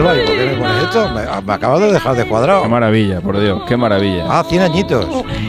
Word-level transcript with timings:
Peñalba, 0.00 0.16
¿y 0.22 0.26
por 0.26 0.36
qué 0.36 0.46
me 0.46 0.52
pones 0.56 0.82
esto? 0.84 1.08
Me, 1.10 1.42
me 1.42 1.52
acabas 1.52 1.80
de 1.80 1.92
dejar 1.92 2.14
de 2.16 2.24
cuadrado. 2.26 2.62
Qué 2.62 2.68
maravilla, 2.68 3.20
por 3.20 3.38
Dios, 3.40 3.62
qué 3.68 3.76
maravilla. 3.76 4.24
Ah, 4.28 4.44
100 4.48 4.62
añitos. 4.62 5.06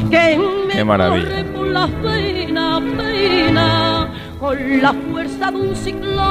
Qué 0.09 0.83
maravilla. 0.85 1.43
Con 1.53 1.73
la 1.73 1.87
pena, 1.87 2.81
pena, 2.97 4.11
con 4.39 4.81
la 4.81 4.93
fuerza 5.11 5.51
de 5.51 5.57
un 5.57 5.75
ciclón. 5.75 6.21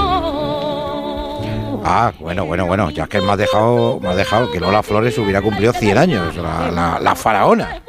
Ah, 1.82 2.12
bueno, 2.20 2.44
bueno, 2.44 2.66
bueno, 2.66 2.90
ya 2.90 3.06
que 3.06 3.20
me 3.20 3.32
has 3.32 3.38
dejado, 3.38 3.98
me 4.00 4.08
has 4.10 4.16
dejado 4.16 4.50
que 4.50 4.60
Lola 4.60 4.82
Flores 4.82 5.16
hubiera 5.18 5.40
cumplido 5.40 5.72
100 5.72 5.96
años, 5.98 6.36
la, 6.36 6.70
la- 6.70 6.98
la 7.00 7.14
faraona. 7.14 7.80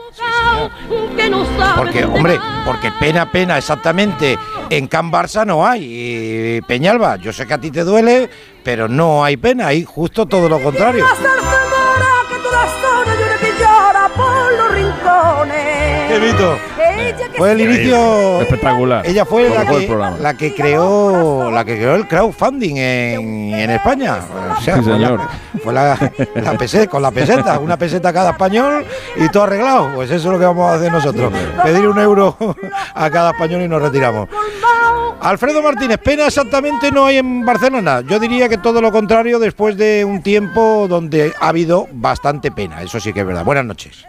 Porque, 1.77 2.05
hombre, 2.05 2.39
porque 2.65 2.91
pena, 2.99 3.29
pena, 3.31 3.57
exactamente, 3.57 4.37
en 4.71 4.87
Can 4.87 5.11
Barça 5.11 5.45
no 5.45 5.67
hay. 5.67 5.83
Y 5.83 6.61
Peñalba, 6.61 7.17
yo 7.17 7.33
sé 7.33 7.45
que 7.45 7.53
a 7.53 7.59
ti 7.59 7.71
te 7.71 7.83
duele, 7.83 8.29
pero 8.63 8.87
no 8.87 9.23
hay 9.23 9.37
pena, 9.37 9.67
hay 9.67 9.83
justo 9.83 10.25
todo 10.25 10.47
lo 10.47 10.59
contrario. 10.61 11.05
¡Qué 16.07 16.19
mito! 16.19 16.80
Fue 17.37 17.51
el 17.53 17.61
inicio. 17.61 18.41
Espectacular. 18.41 19.05
Ella 19.05 19.25
fue 19.25 19.49
la 19.49 19.65
que, 19.65 19.87
programa. 19.87 20.17
la 20.19 20.33
que 20.35 20.53
creó 20.53 21.49
la 21.51 21.63
que 21.65 21.75
creó 21.77 21.95
el 21.95 22.07
crowdfunding 22.07 22.75
en, 22.77 23.53
en 23.53 23.69
España. 23.69 24.19
O 24.57 24.61
sea, 24.61 24.75
Sí, 24.77 24.81
fue 24.83 24.99
la-. 24.99 25.29
Fue 25.63 25.73
la, 25.73 26.11
la 26.35 26.53
pese- 26.53 26.87
con 26.87 27.01
la 27.01 27.11
peseta, 27.11 27.59
una 27.59 27.77
peseta 27.77 28.11
cada 28.11 28.31
español 28.31 28.85
y 29.15 29.29
todo 29.29 29.43
arreglado. 29.43 29.91
Pues 29.95 30.09
eso 30.11 30.27
es 30.27 30.33
lo 30.33 30.39
que 30.39 30.45
vamos 30.45 30.71
a 30.71 30.75
hacer 30.75 30.91
nosotros. 30.91 31.31
Pedir 31.63 31.87
un 31.87 31.99
euro 31.99 32.35
a 32.95 33.09
cada 33.09 33.31
español 33.31 33.61
y 33.61 33.67
nos 33.67 33.81
retiramos. 33.81 34.27
Alfredo 35.21 35.61
Martínez, 35.61 35.99
pena 35.99 36.25
exactamente 36.25 36.91
no 36.91 37.05
hay 37.05 37.17
en 37.17 37.45
Barcelona. 37.45 38.01
Yo 38.01 38.19
diría 38.19 38.49
que 38.49 38.57
todo 38.57 38.81
lo 38.81 38.91
contrario 38.91 39.37
después 39.37 39.77
de 39.77 40.03
un 40.03 40.23
tiempo 40.23 40.87
donde 40.89 41.31
ha 41.39 41.49
habido 41.49 41.87
bastante 41.91 42.49
pena. 42.51 42.81
Eso 42.81 42.99
sí 42.99 43.13
que 43.13 43.19
es 43.19 43.25
verdad. 43.27 43.45
Buenas 43.45 43.65
noches. 43.65 44.03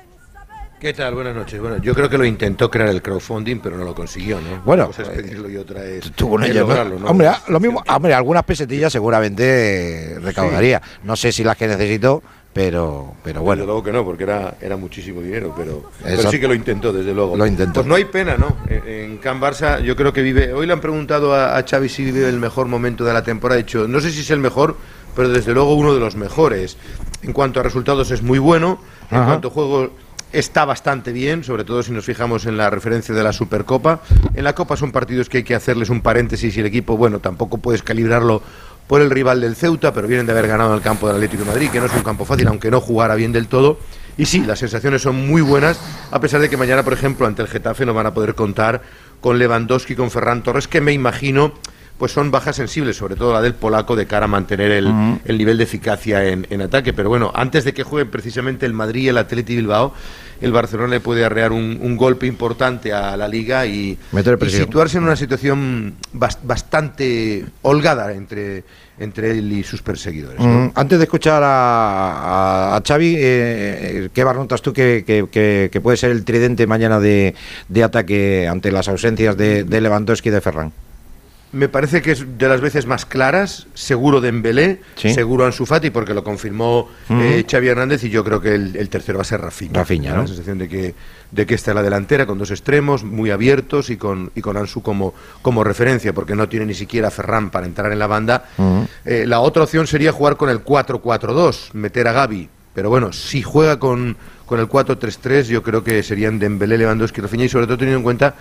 ¿Qué 0.82 0.92
tal? 0.92 1.14
Buenas 1.14 1.36
noches. 1.36 1.60
Bueno, 1.60 1.76
yo 1.80 1.94
creo 1.94 2.10
que 2.10 2.18
lo 2.18 2.24
intentó 2.24 2.68
crear 2.68 2.88
el 2.88 3.00
crowdfunding, 3.00 3.60
pero 3.60 3.76
no 3.76 3.84
lo 3.84 3.94
consiguió, 3.94 4.40
¿no? 4.40 4.62
Bueno, 4.64 4.86
Una 4.86 4.96
cosa 4.96 5.02
es 5.02 5.08
pedirlo 5.10 5.48
y 5.48 5.56
otra 5.56 5.84
es, 5.84 6.06
ella, 6.06 6.12
¿no? 6.18 6.60
lograrlo, 6.66 6.98
¿no? 6.98 7.06
Hombre, 7.06 7.28
ah, 7.28 7.40
lo 7.46 7.60
mismo, 7.60 7.84
hombre, 7.86 8.12
algunas 8.12 8.42
pesetillas 8.42 8.92
seguramente 8.92 10.18
recaudaría. 10.20 10.82
No 11.04 11.14
sé 11.14 11.30
si 11.30 11.44
las 11.44 11.56
que 11.56 11.68
necesito, 11.68 12.20
pero, 12.52 13.14
pero 13.22 13.34
Desde 13.34 13.44
bueno. 13.44 13.64
luego 13.64 13.84
que 13.84 13.92
no, 13.92 14.04
porque 14.04 14.24
era, 14.24 14.56
era 14.60 14.76
muchísimo 14.76 15.20
dinero, 15.20 15.54
pero, 15.56 15.84
pero 16.02 16.28
sí 16.28 16.40
que 16.40 16.48
lo 16.48 16.54
intentó, 16.54 16.92
desde 16.92 17.14
luego. 17.14 17.36
Lo 17.36 17.46
intentó. 17.46 17.74
Pues 17.74 17.86
no 17.86 17.94
hay 17.94 18.06
pena, 18.06 18.36
¿no? 18.36 18.56
En, 18.68 18.88
en 18.88 19.18
Can 19.18 19.40
Barça 19.40 19.80
yo 19.82 19.94
creo 19.94 20.12
que 20.12 20.22
vive... 20.22 20.52
Hoy 20.52 20.66
le 20.66 20.72
han 20.72 20.80
preguntado 20.80 21.32
a, 21.32 21.56
a 21.58 21.62
Xavi 21.62 21.88
si 21.88 22.06
vive 22.06 22.28
el 22.28 22.40
mejor 22.40 22.66
momento 22.66 23.04
de 23.04 23.12
la 23.12 23.22
temporada. 23.22 23.60
Ha 23.60 23.62
dicho, 23.62 23.86
no 23.86 24.00
sé 24.00 24.10
si 24.10 24.22
es 24.22 24.30
el 24.32 24.40
mejor, 24.40 24.76
pero 25.14 25.28
desde 25.28 25.54
luego 25.54 25.76
uno 25.76 25.94
de 25.94 26.00
los 26.00 26.16
mejores. 26.16 26.76
En 27.22 27.32
cuanto 27.32 27.60
a 27.60 27.62
resultados 27.62 28.10
es 28.10 28.20
muy 28.20 28.40
bueno, 28.40 28.80
en 29.12 29.18
Ajá. 29.18 29.26
cuanto 29.26 29.46
a 29.46 29.50
juego 29.52 29.90
está 30.32 30.64
bastante 30.64 31.12
bien, 31.12 31.44
sobre 31.44 31.64
todo 31.64 31.82
si 31.82 31.92
nos 31.92 32.04
fijamos 32.04 32.46
en 32.46 32.56
la 32.56 32.70
referencia 32.70 33.14
de 33.14 33.22
la 33.22 33.32
Supercopa. 33.32 34.00
En 34.34 34.44
la 34.44 34.54
Copa 34.54 34.76
son 34.76 34.92
partidos 34.92 35.28
que 35.28 35.38
hay 35.38 35.44
que 35.44 35.54
hacerles 35.54 35.90
un 35.90 36.00
paréntesis 36.00 36.56
y 36.56 36.60
el 36.60 36.66
equipo, 36.66 36.96
bueno, 36.96 37.20
tampoco 37.20 37.58
puedes 37.58 37.82
calibrarlo 37.82 38.42
por 38.86 39.00
el 39.00 39.10
rival 39.10 39.40
del 39.40 39.56
Ceuta, 39.56 39.92
pero 39.92 40.08
vienen 40.08 40.26
de 40.26 40.32
haber 40.32 40.48
ganado 40.48 40.70
en 40.70 40.76
el 40.76 40.82
campo 40.82 41.06
del 41.06 41.16
Atlético 41.16 41.44
de 41.44 41.50
Madrid, 41.50 41.70
que 41.70 41.80
no 41.80 41.86
es 41.86 41.94
un 41.94 42.02
campo 42.02 42.24
fácil, 42.24 42.48
aunque 42.48 42.70
no 42.70 42.80
jugara 42.80 43.14
bien 43.14 43.32
del 43.32 43.46
todo. 43.46 43.78
Y 44.16 44.26
sí, 44.26 44.40
las 44.40 44.58
sensaciones 44.58 45.02
son 45.02 45.26
muy 45.26 45.40
buenas, 45.40 45.80
a 46.10 46.20
pesar 46.20 46.40
de 46.40 46.50
que 46.50 46.56
mañana, 46.56 46.82
por 46.82 46.92
ejemplo, 46.92 47.26
ante 47.26 47.42
el 47.42 47.48
Getafe 47.48 47.86
no 47.86 47.94
van 47.94 48.06
a 48.06 48.14
poder 48.14 48.34
contar 48.34 48.82
con 49.20 49.38
Lewandowski, 49.38 49.94
con 49.94 50.10
Ferran 50.10 50.42
Torres, 50.42 50.68
que 50.68 50.80
me 50.80 50.92
imagino 50.92 51.54
pues 52.02 52.10
son 52.10 52.32
bajas 52.32 52.56
sensibles, 52.56 52.96
sobre 52.96 53.14
todo 53.14 53.32
la 53.32 53.40
del 53.40 53.54
polaco, 53.54 53.94
de 53.94 54.06
cara 54.08 54.24
a 54.24 54.28
mantener 54.28 54.72
el, 54.72 54.92
el 55.24 55.38
nivel 55.38 55.56
de 55.56 55.62
eficacia 55.62 56.24
en, 56.26 56.48
en 56.50 56.60
ataque. 56.62 56.92
Pero 56.92 57.08
bueno, 57.08 57.30
antes 57.32 57.62
de 57.62 57.72
que 57.72 57.84
jueguen 57.84 58.10
precisamente 58.10 58.66
el 58.66 58.72
Madrid 58.72 59.02
y 59.02 59.08
el 59.10 59.18
Atleti 59.18 59.54
Bilbao, 59.54 59.94
el 60.40 60.50
Barcelona 60.50 60.88
le 60.88 60.98
puede 60.98 61.24
arrear 61.24 61.52
un, 61.52 61.78
un 61.80 61.96
golpe 61.96 62.26
importante 62.26 62.92
a 62.92 63.16
la 63.16 63.28
liga 63.28 63.66
y, 63.66 63.96
situarse 64.64 64.98
en 64.98 65.04
una 65.04 65.14
situación 65.14 65.94
bas- 66.12 66.38
bastante 66.42 67.44
holgada 67.62 68.12
entre, 68.14 68.64
entre 68.98 69.30
él 69.38 69.52
y 69.52 69.62
sus 69.62 69.80
perseguidores. 69.80 70.40
¿no? 70.40 70.46
Mm, 70.48 70.72
Antes 70.74 70.98
de 70.98 71.04
escuchar 71.04 71.40
a, 71.44 72.72
a- 72.72 72.76
a 72.78 72.82
Xavi, 72.84 73.14
eh, 73.16 74.08
¿qué 74.12 74.24
barnotas 74.24 74.60
tú 74.60 74.72
que, 74.72 75.04
que- 75.06 75.26
que- 75.30 75.68
que 75.72 75.80
puede 75.80 75.96
ser 75.96 76.10
el 76.10 76.24
tridente 76.24 76.66
mañana 76.66 76.98
de, 76.98 77.36
de 77.68 77.84
ataque 77.84 78.48
ante 78.48 78.72
las 78.72 78.88
ausencias 78.88 79.36
de, 79.36 79.62
de 79.62 79.80
Lewandowski 79.80 80.30
y 80.30 80.32
de 80.32 80.40
Ferran? 80.40 80.72
Me 81.52 81.68
parece 81.68 82.00
que 82.00 82.12
es 82.12 82.38
de 82.38 82.48
las 82.48 82.62
veces 82.62 82.86
más 82.86 83.04
claras, 83.04 83.66
seguro 83.74 84.22
Dembélé, 84.22 84.80
Sí. 84.96 85.12
seguro 85.12 85.44
Ansu 85.44 85.66
Fati, 85.66 85.90
porque 85.90 86.14
lo 86.14 86.24
confirmó 86.24 86.88
eh, 87.10 87.44
Xavi 87.50 87.68
Hernández 87.68 88.02
y 88.04 88.08
yo 88.10 88.24
creo 88.24 88.40
que 88.40 88.54
el, 88.54 88.74
el 88.74 88.88
tercero 88.88 89.18
va 89.18 89.22
a 89.22 89.24
ser 89.26 89.40
Rafinha. 89.42 89.74
Rafinha, 89.80 90.14
¿no? 90.14 90.22
La 90.22 90.28
sensación 90.28 90.56
de 90.56 90.68
que, 90.68 90.94
de 91.30 91.46
que 91.46 91.54
está 91.54 91.72
en 91.72 91.76
la 91.76 91.82
delantera 91.82 92.24
con 92.24 92.38
dos 92.38 92.50
extremos 92.50 93.04
muy 93.04 93.30
abiertos 93.30 93.90
y 93.90 93.98
con, 93.98 94.30
y 94.34 94.40
con 94.40 94.56
Ansu 94.56 94.80
como, 94.82 95.12
como 95.42 95.62
referencia, 95.62 96.14
porque 96.14 96.34
no 96.34 96.48
tiene 96.48 96.64
ni 96.66 96.74
siquiera 96.74 97.10
Ferran 97.10 97.50
para 97.50 97.66
entrar 97.66 97.92
en 97.92 97.98
la 97.98 98.06
banda. 98.06 98.46
Eh, 99.04 99.24
la 99.26 99.40
otra 99.40 99.64
opción 99.64 99.86
sería 99.86 100.10
jugar 100.10 100.38
con 100.38 100.48
el 100.48 100.64
4-4-2, 100.64 101.72
meter 101.74 102.08
a 102.08 102.12
Gaby. 102.12 102.48
Pero 102.74 102.88
bueno, 102.88 103.12
si 103.12 103.42
juega 103.42 103.78
con, 103.78 104.16
con 104.46 104.58
el 104.58 104.66
4-3-3, 104.68 105.42
yo 105.42 105.62
creo 105.62 105.84
que 105.84 106.02
serían 106.02 106.38
Dembélé, 106.38 106.78
Lewandowski 106.78 107.20
Rafinha, 107.20 107.44
y 107.44 107.48
sobre 107.50 107.66
todo 107.66 107.76
teniendo 107.76 107.98
en 107.98 108.04
cuenta 108.04 108.34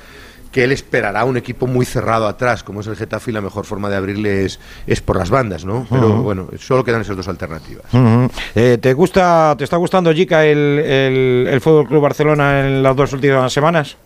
que 0.51 0.65
él 0.65 0.71
esperará 0.71 1.23
un 1.25 1.37
equipo 1.37 1.65
muy 1.65 1.85
cerrado 1.85 2.27
atrás, 2.27 2.63
como 2.63 2.81
es 2.81 2.87
el 2.87 2.95
Getafe, 2.95 3.31
y 3.31 3.33
la 3.33 3.41
mejor 3.41 3.65
forma 3.65 3.89
de 3.89 3.95
abrirle 3.95 4.45
es, 4.45 4.59
es 4.85 5.01
por 5.01 5.17
las 5.17 5.29
bandas, 5.29 5.63
¿no? 5.63 5.87
Pero 5.89 6.21
bueno, 6.21 6.47
solo 6.57 6.83
quedan 6.83 7.01
esas 7.01 7.15
dos 7.15 7.27
alternativas. 7.27 7.85
Ujú. 7.93 8.29
Eh, 8.55 8.77
¿Te 8.81 8.93
gusta, 8.93 9.55
te 9.57 9.63
está 9.63 9.77
gustando, 9.77 10.13
Jica, 10.13 10.45
el, 10.45 10.57
el, 10.57 11.47
el 11.49 11.61
Fútbol 11.61 11.87
Club 11.87 12.01
Barcelona 12.01 12.67
en 12.67 12.83
las 12.83 12.95
dos 12.95 13.13
últimas 13.13 13.51
semanas? 13.53 13.97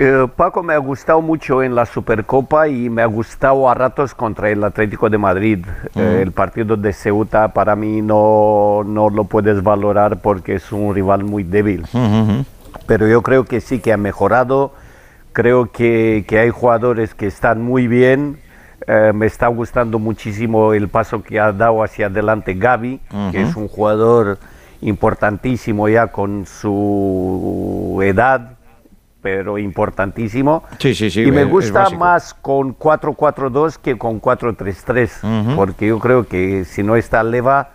Eh, 0.00 0.28
Paco 0.36 0.62
me 0.62 0.74
ha 0.74 0.78
gustado 0.78 1.20
mucho 1.20 1.60
en 1.60 1.74
la 1.74 1.84
Supercopa 1.84 2.68
y 2.68 2.88
me 2.88 3.02
ha 3.02 3.06
gustado 3.06 3.68
a 3.68 3.74
ratos 3.74 4.14
contra 4.14 4.48
el 4.48 4.62
Atlético 4.62 5.10
de 5.10 5.18
Madrid. 5.18 5.64
Eh, 5.96 6.20
el 6.22 6.30
partido 6.30 6.76
de 6.76 6.92
Ceuta 6.92 7.48
para 7.48 7.74
mí 7.74 8.00
no, 8.00 8.82
no 8.86 9.10
lo 9.10 9.24
puedes 9.24 9.60
valorar 9.60 10.20
porque 10.20 10.54
es 10.54 10.70
un 10.70 10.94
rival 10.94 11.24
muy 11.24 11.42
débil. 11.42 11.84
Pero 12.86 13.08
yo 13.08 13.22
creo 13.22 13.44
que 13.44 13.60
sí 13.60 13.80
que 13.80 13.92
ha 13.92 13.96
mejorado. 13.96 14.72
Creo 15.38 15.70
que, 15.70 16.24
que 16.26 16.40
hay 16.40 16.50
jugadores 16.50 17.14
que 17.14 17.28
están 17.28 17.62
muy 17.62 17.86
bien. 17.86 18.40
Eh, 18.88 19.12
me 19.14 19.26
está 19.26 19.46
gustando 19.46 20.00
muchísimo 20.00 20.72
el 20.72 20.88
paso 20.88 21.22
que 21.22 21.38
ha 21.38 21.52
dado 21.52 21.84
hacia 21.84 22.06
adelante 22.06 22.54
Gaby, 22.54 22.98
que 23.30 23.42
es 23.42 23.54
un 23.54 23.68
jugador 23.68 24.38
importantísimo 24.80 25.88
ya 25.88 26.08
con 26.08 26.44
su 26.44 28.00
edad, 28.02 28.54
pero 29.22 29.58
importantísimo. 29.58 30.64
Sí, 30.80 30.92
sí, 30.92 31.08
sí, 31.08 31.22
Y 31.22 31.30
me 31.30 31.42
es- 31.42 31.48
gusta 31.48 31.88
más 31.90 32.34
con 32.34 32.72
4-4-2 32.74 33.78
que 33.78 33.96
con 33.96 34.18
4-3-3, 34.20 35.54
porque 35.54 35.86
yo 35.86 36.00
creo 36.00 36.26
que 36.26 36.64
si 36.64 36.82
no 36.82 36.96
está 36.96 37.22
Leva, 37.22 37.70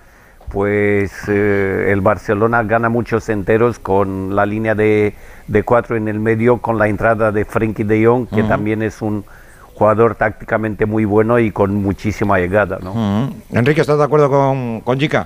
pues 0.54 1.12
eh, 1.30 1.88
el 1.90 2.02
Barcelona 2.02 2.62
gana 2.62 2.88
muchos 2.88 3.28
enteros 3.30 3.80
con 3.80 4.36
la 4.36 4.46
línea 4.46 4.76
de, 4.76 5.16
de 5.48 5.64
cuatro 5.64 5.98
en 5.98 6.08
el 6.08 6.20
medio, 6.20 6.60
con 6.60 6.78
la 6.78 6.88
entrada 6.88 7.32
de 7.32 7.44
Frenkie 7.44 7.84
de 7.84 8.06
Jong, 8.06 8.28
que 8.28 8.44
también 8.44 8.84
es 8.84 9.02
un 9.02 9.26
jugador 9.74 10.14
tácticamente 10.14 10.86
muy 10.86 11.06
bueno 11.06 11.40
y 11.40 11.50
con 11.50 11.74
muchísima 11.74 12.38
llegada. 12.38 12.78
¿no? 12.84 13.34
Enrique, 13.52 13.82
¿estás 13.82 13.98
de 13.98 14.04
acuerdo 14.04 14.30
con, 14.30 14.82
con 14.82 15.00
Jica? 15.00 15.26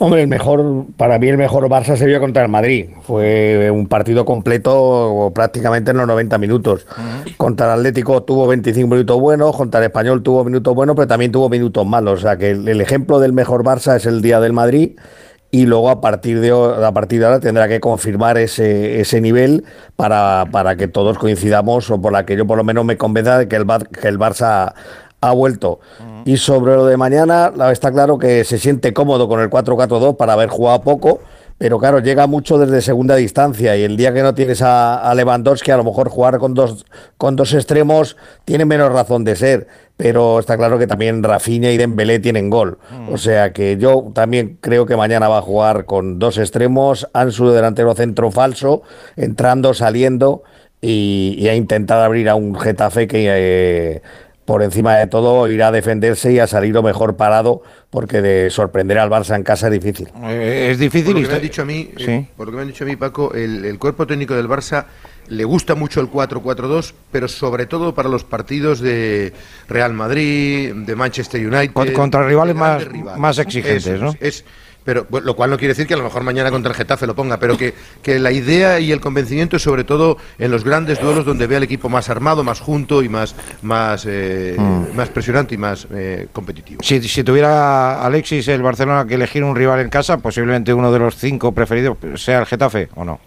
Hombre, 0.00 0.22
el 0.22 0.28
mejor, 0.28 0.84
para 0.96 1.18
mí 1.18 1.28
el 1.28 1.36
mejor 1.38 1.68
Barça 1.68 1.96
se 1.96 2.06
vio 2.06 2.20
contra 2.20 2.42
el 2.44 2.48
Madrid. 2.48 2.86
Fue 3.02 3.68
un 3.72 3.88
partido 3.88 4.24
completo 4.24 5.32
prácticamente 5.34 5.90
en 5.90 5.96
los 5.96 6.06
90 6.06 6.38
minutos. 6.38 6.86
Contra 7.36 7.66
el 7.66 7.80
Atlético 7.80 8.22
tuvo 8.22 8.46
25 8.46 8.86
minutos 8.88 9.18
buenos, 9.20 9.56
contra 9.56 9.80
el 9.80 9.86
Español 9.86 10.22
tuvo 10.22 10.44
minutos 10.44 10.72
buenos, 10.72 10.94
pero 10.94 11.08
también 11.08 11.32
tuvo 11.32 11.48
minutos 11.48 11.84
malos. 11.84 12.20
O 12.20 12.22
sea 12.22 12.36
que 12.36 12.50
el, 12.50 12.68
el 12.68 12.80
ejemplo 12.80 13.18
del 13.18 13.32
mejor 13.32 13.64
Barça 13.64 13.96
es 13.96 14.06
el 14.06 14.22
día 14.22 14.38
del 14.38 14.52
Madrid 14.52 14.92
y 15.50 15.66
luego 15.66 15.90
a 15.90 16.00
partir 16.00 16.40
de, 16.40 16.50
a 16.52 16.92
partir 16.92 17.18
de 17.18 17.26
ahora 17.26 17.40
tendrá 17.40 17.66
que 17.66 17.80
confirmar 17.80 18.38
ese, 18.38 19.00
ese 19.00 19.20
nivel 19.20 19.64
para, 19.96 20.44
para 20.52 20.76
que 20.76 20.86
todos 20.86 21.18
coincidamos 21.18 21.90
o 21.90 22.00
por 22.00 22.12
la 22.12 22.24
que 22.24 22.36
yo 22.36 22.46
por 22.46 22.56
lo 22.56 22.62
menos 22.62 22.84
me 22.84 22.96
convenza 22.96 23.36
de 23.38 23.48
que 23.48 23.56
el, 23.56 23.64
Bar- 23.64 23.88
que 23.88 24.06
el 24.06 24.18
Barça 24.18 24.74
ha 25.20 25.32
vuelto. 25.32 25.80
Y 26.24 26.36
sobre 26.36 26.74
lo 26.74 26.86
de 26.86 26.96
mañana, 26.96 27.52
está 27.70 27.90
claro 27.92 28.18
que 28.18 28.44
se 28.44 28.58
siente 28.58 28.92
cómodo 28.92 29.28
con 29.28 29.40
el 29.40 29.50
4-4-2 29.50 30.16
para 30.16 30.34
haber 30.34 30.48
jugado 30.48 30.82
poco, 30.82 31.20
pero 31.58 31.78
claro, 31.80 31.98
llega 31.98 32.26
mucho 32.28 32.56
desde 32.56 32.82
segunda 32.82 33.16
distancia 33.16 33.76
y 33.76 33.82
el 33.82 33.96
día 33.96 34.14
que 34.14 34.22
no 34.22 34.32
tienes 34.32 34.62
a, 34.62 34.98
a 34.98 35.14
Lewandowski, 35.14 35.72
a 35.72 35.76
lo 35.76 35.82
mejor 35.82 36.08
jugar 36.08 36.38
con 36.38 36.54
dos, 36.54 36.86
con 37.16 37.34
dos 37.34 37.52
extremos 37.52 38.16
tiene 38.44 38.64
menos 38.64 38.92
razón 38.92 39.24
de 39.24 39.34
ser, 39.34 39.66
pero 39.96 40.38
está 40.38 40.56
claro 40.56 40.78
que 40.78 40.86
también 40.86 41.22
Rafinha 41.22 41.72
y 41.72 41.76
Dembélé 41.76 42.20
tienen 42.20 42.48
gol. 42.48 42.78
O 43.10 43.18
sea 43.18 43.52
que 43.52 43.76
yo 43.76 44.12
también 44.14 44.58
creo 44.60 44.86
que 44.86 44.96
mañana 44.96 45.28
va 45.28 45.38
a 45.38 45.42
jugar 45.42 45.84
con 45.84 46.20
dos 46.20 46.38
extremos, 46.38 47.08
Ansu 47.12 47.48
de 47.48 47.56
delantero 47.56 47.92
centro 47.96 48.30
falso, 48.30 48.82
entrando, 49.16 49.74
saliendo 49.74 50.44
y, 50.80 51.34
y 51.38 51.48
a 51.48 51.56
intentar 51.56 52.04
abrir 52.04 52.28
a 52.28 52.36
un 52.36 52.54
Getafe 52.54 53.08
que... 53.08 53.26
eh, 53.28 54.02
por 54.48 54.62
encima 54.62 54.96
de 54.96 55.06
todo 55.06 55.46
ir 55.46 55.62
a 55.62 55.70
defenderse 55.70 56.32
y 56.32 56.38
a 56.38 56.46
salir 56.46 56.72
lo 56.72 56.82
mejor 56.82 57.16
parado, 57.18 57.60
porque 57.90 58.22
de 58.22 58.48
sorprender 58.48 58.98
al 58.98 59.10
Barça 59.10 59.36
en 59.36 59.42
casa 59.42 59.66
es 59.66 59.74
difícil. 59.74 60.08
Eh, 60.24 60.68
es 60.72 60.78
difícil. 60.78 61.12
Por 61.12 61.20
lo 61.20 61.28
que 61.28 61.28
me 61.28 61.36
han 61.36 61.42
dicho 61.42 61.60
a 61.60 61.64
mí, 61.66 61.90
Sí. 61.98 62.10
eh, 62.10 62.28
por 62.34 62.46
lo 62.46 62.52
que 62.52 62.56
me 62.56 62.62
han 62.62 62.68
dicho 62.68 62.84
a 62.84 62.86
mí, 62.86 62.96
Paco, 62.96 63.34
el, 63.34 63.66
el 63.66 63.78
cuerpo 63.78 64.06
técnico 64.06 64.34
del 64.34 64.48
Barça 64.48 64.86
le 65.28 65.44
gusta 65.44 65.74
mucho 65.74 66.00
el 66.00 66.06
4-4-2, 66.10 66.94
pero 67.12 67.28
sobre 67.28 67.66
todo 67.66 67.94
para 67.94 68.08
los 68.08 68.24
partidos 68.24 68.80
de 68.80 69.34
Real 69.68 69.92
Madrid, 69.92 70.72
de 70.74 70.96
Manchester 70.96 71.46
United. 71.46 71.74
Con- 71.74 71.92
contra 71.92 72.26
rivales 72.26 72.56
más- 72.56 72.76
grandes 72.80 72.88
rivales. 73.00 73.20
más 73.20 73.38
exigentes, 73.38 73.86
es, 73.86 74.00
¿no? 74.00 74.14
es- 74.18 74.46
pero 74.88 75.06
bueno, 75.10 75.26
lo 75.26 75.36
cual 75.36 75.50
no 75.50 75.58
quiere 75.58 75.72
decir 75.74 75.86
que 75.86 75.92
a 75.92 75.98
lo 75.98 76.02
mejor 76.04 76.22
mañana 76.22 76.50
contra 76.50 76.70
el 76.70 76.76
Getafe 76.78 77.06
lo 77.06 77.14
ponga, 77.14 77.38
pero 77.38 77.58
que, 77.58 77.74
que 78.00 78.18
la 78.18 78.32
idea 78.32 78.80
y 78.80 78.90
el 78.90 79.02
convencimiento 79.02 79.56
es 79.56 79.62
sobre 79.62 79.84
todo 79.84 80.16
en 80.38 80.50
los 80.50 80.64
grandes 80.64 80.98
duelos 80.98 81.26
donde 81.26 81.46
ve 81.46 81.56
al 81.56 81.62
equipo 81.62 81.90
más 81.90 82.08
armado, 82.08 82.42
más 82.42 82.60
junto 82.60 83.02
y 83.02 83.10
más 83.10 83.34
más 83.60 84.06
eh, 84.08 84.56
Mm. 84.58 84.96
más 84.96 85.10
presionante 85.10 85.54
y 85.54 85.58
más 85.58 85.86
eh, 85.92 86.28
competitivo. 86.32 86.80
Si, 86.82 87.02
si 87.02 87.22
tuviera 87.22 88.02
Alexis 88.02 88.48
el 88.48 88.62
Barcelona 88.62 89.04
que 89.06 89.16
elegir 89.16 89.44
un 89.44 89.54
rival 89.54 89.80
en 89.80 89.90
casa, 89.90 90.16
posiblemente 90.16 90.72
uno 90.72 90.90
de 90.90 90.98
los 91.00 91.16
cinco 91.16 91.52
preferidos 91.52 91.98
sea 92.14 92.38
el 92.38 92.46
Getafe, 92.46 92.88
¿o 92.94 93.04
no? 93.04 93.20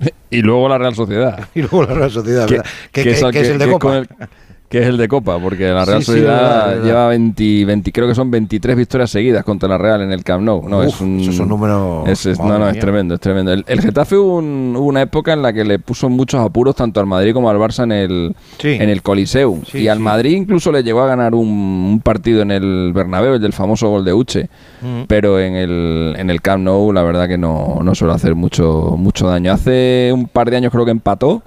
Y 0.30 0.42
luego 0.42 0.68
la 0.68 0.78
Real 0.78 0.96
Sociedad. 0.96 1.48
Y 1.54 1.60
luego 1.60 1.84
la 1.84 1.94
Real 1.94 2.10
Sociedad, 2.10 2.46
que, 2.46 2.54
¿verdad? 2.56 2.70
Que, 2.90 3.02
que 3.02 3.04
que- 3.04 3.10
es 3.12 3.22
el 3.22 3.30
que 3.30 3.40
es 3.42 3.48
el 3.50 3.58
de 3.58 3.66
que 3.66 3.70
Copa. 3.70 4.02
que 4.74 4.82
es 4.82 4.88
el 4.88 4.96
de 4.96 5.06
Copa, 5.06 5.38
porque 5.38 5.68
la 5.68 5.84
Real 5.84 6.00
Sí, 6.00 6.06
Sociedad 6.06 6.82
lleva 6.82 7.06
20, 7.06 7.64
20, 7.64 7.92
creo 7.92 8.08
que 8.08 8.14
son 8.16 8.28
23 8.28 8.76
victorias 8.76 9.08
seguidas 9.08 9.44
contra 9.44 9.68
la 9.68 9.78
Real 9.78 10.02
en 10.02 10.10
el 10.10 10.24
Camp 10.24 10.42
Nou. 10.42 10.68
No, 10.68 10.80
Uf, 10.80 10.86
es 10.86 11.00
un, 11.00 11.20
eso 11.20 11.30
es 11.30 11.38
un 11.38 11.48
número- 11.48 12.04
es- 12.08 12.26
es- 12.26 12.40
no, 12.40 12.58
no, 12.58 12.68
es 12.68 12.78
tremendo, 12.80 13.14
es 13.14 13.20
tremendo. 13.20 13.52
El, 13.52 13.64
el 13.68 13.80
Getafe 13.80 14.16
hubo, 14.16 14.38
un- 14.38 14.74
hubo 14.76 14.86
una 14.88 15.02
época 15.02 15.32
en 15.32 15.42
la 15.42 15.52
que 15.52 15.62
le 15.64 15.78
puso 15.78 16.08
muchos 16.08 16.40
apuros 16.44 16.74
tanto 16.74 16.98
al 16.98 17.06
Madrid 17.06 17.32
como 17.32 17.48
al 17.50 17.56
Barça 17.58 17.84
en 17.84 17.92
el, 17.92 18.34
Sí. 18.58 18.70
en 18.70 18.88
el 18.88 19.00
Coliseum. 19.02 19.60
Y 19.72 19.86
al. 19.86 20.00
Madrid 20.00 20.32
incluso 20.36 20.72
le 20.72 20.82
llegó 20.82 21.02
a 21.02 21.06
ganar 21.06 21.34
un, 21.36 21.46
un 21.48 22.00
partido 22.00 22.42
en 22.42 22.50
el 22.50 22.90
Bernabéu, 22.92 23.34
el 23.34 23.40
del 23.40 23.52
famoso 23.52 23.88
gol 23.90 24.04
de 24.04 24.12
Uche. 24.12 24.48
Pero 25.06 25.38
en 25.38 25.54
el, 25.54 26.14
en 26.18 26.30
el 26.30 26.42
Camp 26.42 26.64
Nou 26.64 26.92
la 26.92 27.02
verdad 27.04 27.28
que 27.28 27.38
no, 27.38 27.78
no 27.82 27.94
suele 27.94 28.12
hacer 28.14 28.34
mucho, 28.34 28.96
mucho 28.98 29.28
daño. 29.28 29.52
Hace 29.52 30.10
un 30.12 30.26
par 30.26 30.50
de 30.50 30.56
años 30.56 30.72
creo 30.72 30.84
que 30.84 30.90
empató. 30.90 31.42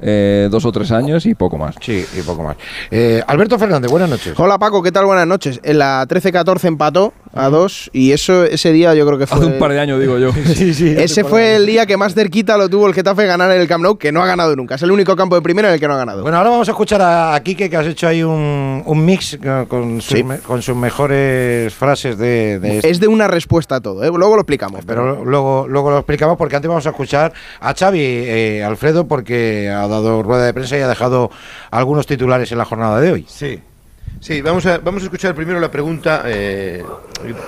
Eh, 0.00 0.48
dos 0.50 0.64
o 0.64 0.72
tres 0.72 0.90
años 0.92 1.26
y 1.26 1.34
poco 1.34 1.58
más. 1.58 1.74
Sí, 1.80 2.04
y 2.16 2.22
poco 2.22 2.42
más. 2.42 2.56
Eh, 2.90 3.22
Alberto 3.26 3.58
Fernández, 3.58 3.90
buenas 3.90 4.08
noches. 4.10 4.34
Hola 4.38 4.58
Paco, 4.58 4.82
¿qué 4.82 4.92
tal? 4.92 5.06
Buenas 5.06 5.26
noches. 5.26 5.60
En 5.62 5.78
la 5.78 6.06
13-14 6.06 6.64
empató 6.68 7.12
a 7.34 7.48
2 7.50 7.90
y 7.92 8.12
eso 8.12 8.44
ese 8.44 8.72
día 8.72 8.94
yo 8.94 9.06
creo 9.06 9.18
que 9.18 9.26
fue... 9.26 9.38
Hace 9.38 9.46
un 9.46 9.58
par 9.58 9.72
de 9.72 9.80
años, 9.80 10.00
digo 10.00 10.18
yo. 10.18 10.32
Sí, 10.54 10.74
sí. 10.74 10.94
Ese 10.96 11.24
fue 11.24 11.56
el 11.56 11.66
día 11.66 11.86
que 11.86 11.96
más 11.96 12.14
cerquita 12.14 12.56
lo 12.56 12.68
tuvo 12.68 12.86
el 12.86 12.94
Getafe 12.94 13.26
ganar 13.26 13.50
en 13.52 13.60
el 13.60 13.68
Camp 13.68 13.82
Nou, 13.84 13.96
que 13.98 14.10
no 14.12 14.22
ha 14.22 14.26
ganado 14.26 14.54
nunca. 14.56 14.76
Es 14.76 14.82
el 14.82 14.90
único 14.90 15.14
campo 15.16 15.34
de 15.36 15.42
primera 15.42 15.68
en 15.68 15.74
el 15.74 15.80
que 15.80 15.86
no 15.88 15.94
ha 15.94 15.98
ganado. 15.98 16.22
Bueno, 16.22 16.38
ahora 16.38 16.50
vamos 16.50 16.68
a 16.68 16.72
escuchar 16.72 17.00
a, 17.02 17.34
a 17.34 17.40
Quique, 17.42 17.68
que 17.70 17.76
has 17.76 17.86
hecho 17.86 18.08
ahí 18.08 18.22
un, 18.22 18.82
un 18.84 19.04
mix 19.04 19.38
con, 19.42 19.66
con 19.66 20.00
sus, 20.00 20.16
Sí. 20.18 20.24
me- 20.24 20.38
con 20.38 20.62
sus 20.62 20.74
mejores 20.76 21.72
frases 21.74 22.18
de, 22.18 22.58
de 22.58 22.76
este. 22.76 22.90
es 22.90 23.00
de 23.00 23.08
una 23.08 23.28
respuesta 23.28 23.76
a 23.76 23.80
todo, 23.80 24.02
¿eh? 24.04 24.10
luego 24.14 24.34
lo 24.36 24.40
explicamos. 24.42 24.84
Pero 24.86 25.24
luego, 25.24 25.66
luego 25.68 25.90
lo 25.90 25.98
explicamos 25.98 26.36
porque 26.36 26.56
antes 26.56 26.68
vamos 26.68 26.86
a 26.86 26.90
escuchar 26.90 27.32
a 27.60 27.74
Xavi 27.74 28.00
eh, 28.00 28.64
Alfredo 28.64 29.06
porque 29.06 29.68
ha 29.88 30.00
dado 30.00 30.22
rueda 30.22 30.46
de 30.46 30.54
prensa 30.54 30.78
y 30.78 30.82
ha 30.82 30.88
dejado 30.88 31.30
algunos 31.70 32.06
titulares 32.06 32.52
en 32.52 32.58
la 32.58 32.64
jornada 32.64 33.00
de 33.00 33.12
hoy. 33.12 33.26
Sí. 33.28 33.58
Sí, 34.20 34.40
vamos 34.42 34.66
a, 34.66 34.78
vamos 34.78 35.02
a 35.02 35.04
escuchar 35.04 35.34
primero 35.34 35.60
la 35.60 35.70
pregunta 35.70 36.22
eh, 36.26 36.82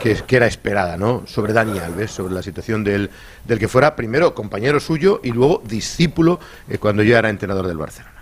que, 0.01 0.15
que 0.25 0.37
era 0.37 0.47
esperada, 0.47 0.97
¿no? 0.97 1.25
Sobre 1.27 1.53
Dani 1.53 1.79
Alves, 1.79 2.13
sobre 2.13 2.33
la 2.33 2.43
situación 2.43 2.85
del, 2.85 3.11
del 3.45 3.59
que 3.59 3.67
fuera 3.67 3.97
primero 3.97 4.35
compañero 4.35 4.79
suyo 4.79 5.21
y 5.25 5.33
luego 5.33 5.63
discípulo 5.67 6.39
eh, 6.69 6.79
cuando 6.79 7.03
ya 7.03 7.19
era 7.19 7.29
entrenador 7.29 7.67
del 7.67 7.77
Barcelona. 7.77 8.15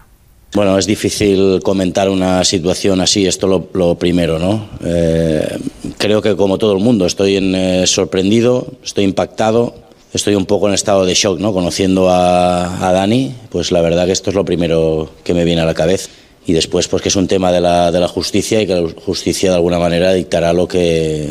Bueno, 0.54 0.78
es 0.78 0.86
difícil 0.86 1.60
comentar 1.62 2.08
una 2.08 2.42
situación 2.42 3.02
así, 3.02 3.26
esto 3.26 3.46
lo, 3.46 3.68
lo 3.74 3.96
primero, 3.96 4.38
¿no? 4.38 4.66
Eh, 4.82 5.58
creo 5.98 6.22
que 6.22 6.34
como 6.34 6.56
todo 6.56 6.72
el 6.72 6.82
mundo 6.82 7.04
estoy 7.04 7.36
en, 7.36 7.54
eh, 7.54 7.86
sorprendido, 7.86 8.66
estoy 8.82 9.04
impactado, 9.04 9.74
estoy 10.12 10.34
un 10.34 10.46
poco 10.46 10.68
en 10.68 10.74
estado 10.74 11.04
de 11.04 11.14
shock, 11.14 11.38
¿no? 11.38 11.52
Conociendo 11.52 12.08
a, 12.10 12.92
Dani, 12.92 13.34
pues 13.50 13.72
la 13.72 13.80
verdad 13.80 14.06
que 14.06 14.12
esto 14.12 14.30
es 14.30 14.36
lo 14.36 14.44
primero 14.44 15.10
que 15.24 15.34
me 15.34 15.44
viene 15.44 15.62
a 15.62 15.64
la 15.64 15.74
cabeza. 15.74 16.08
Y 16.46 16.52
después, 16.52 16.88
pues 16.88 17.02
que 17.02 17.10
es 17.10 17.16
un 17.16 17.28
tema 17.28 17.52
de 17.52 17.60
la, 17.60 17.90
de 17.92 18.00
la 18.00 18.08
justicia 18.08 18.62
y 18.62 18.66
que 18.66 18.74
la 18.74 18.88
justicia 19.04 19.50
de 19.50 19.56
alguna 19.56 19.78
manera 19.78 20.14
dictará 20.14 20.54
lo 20.54 20.66
que, 20.66 21.28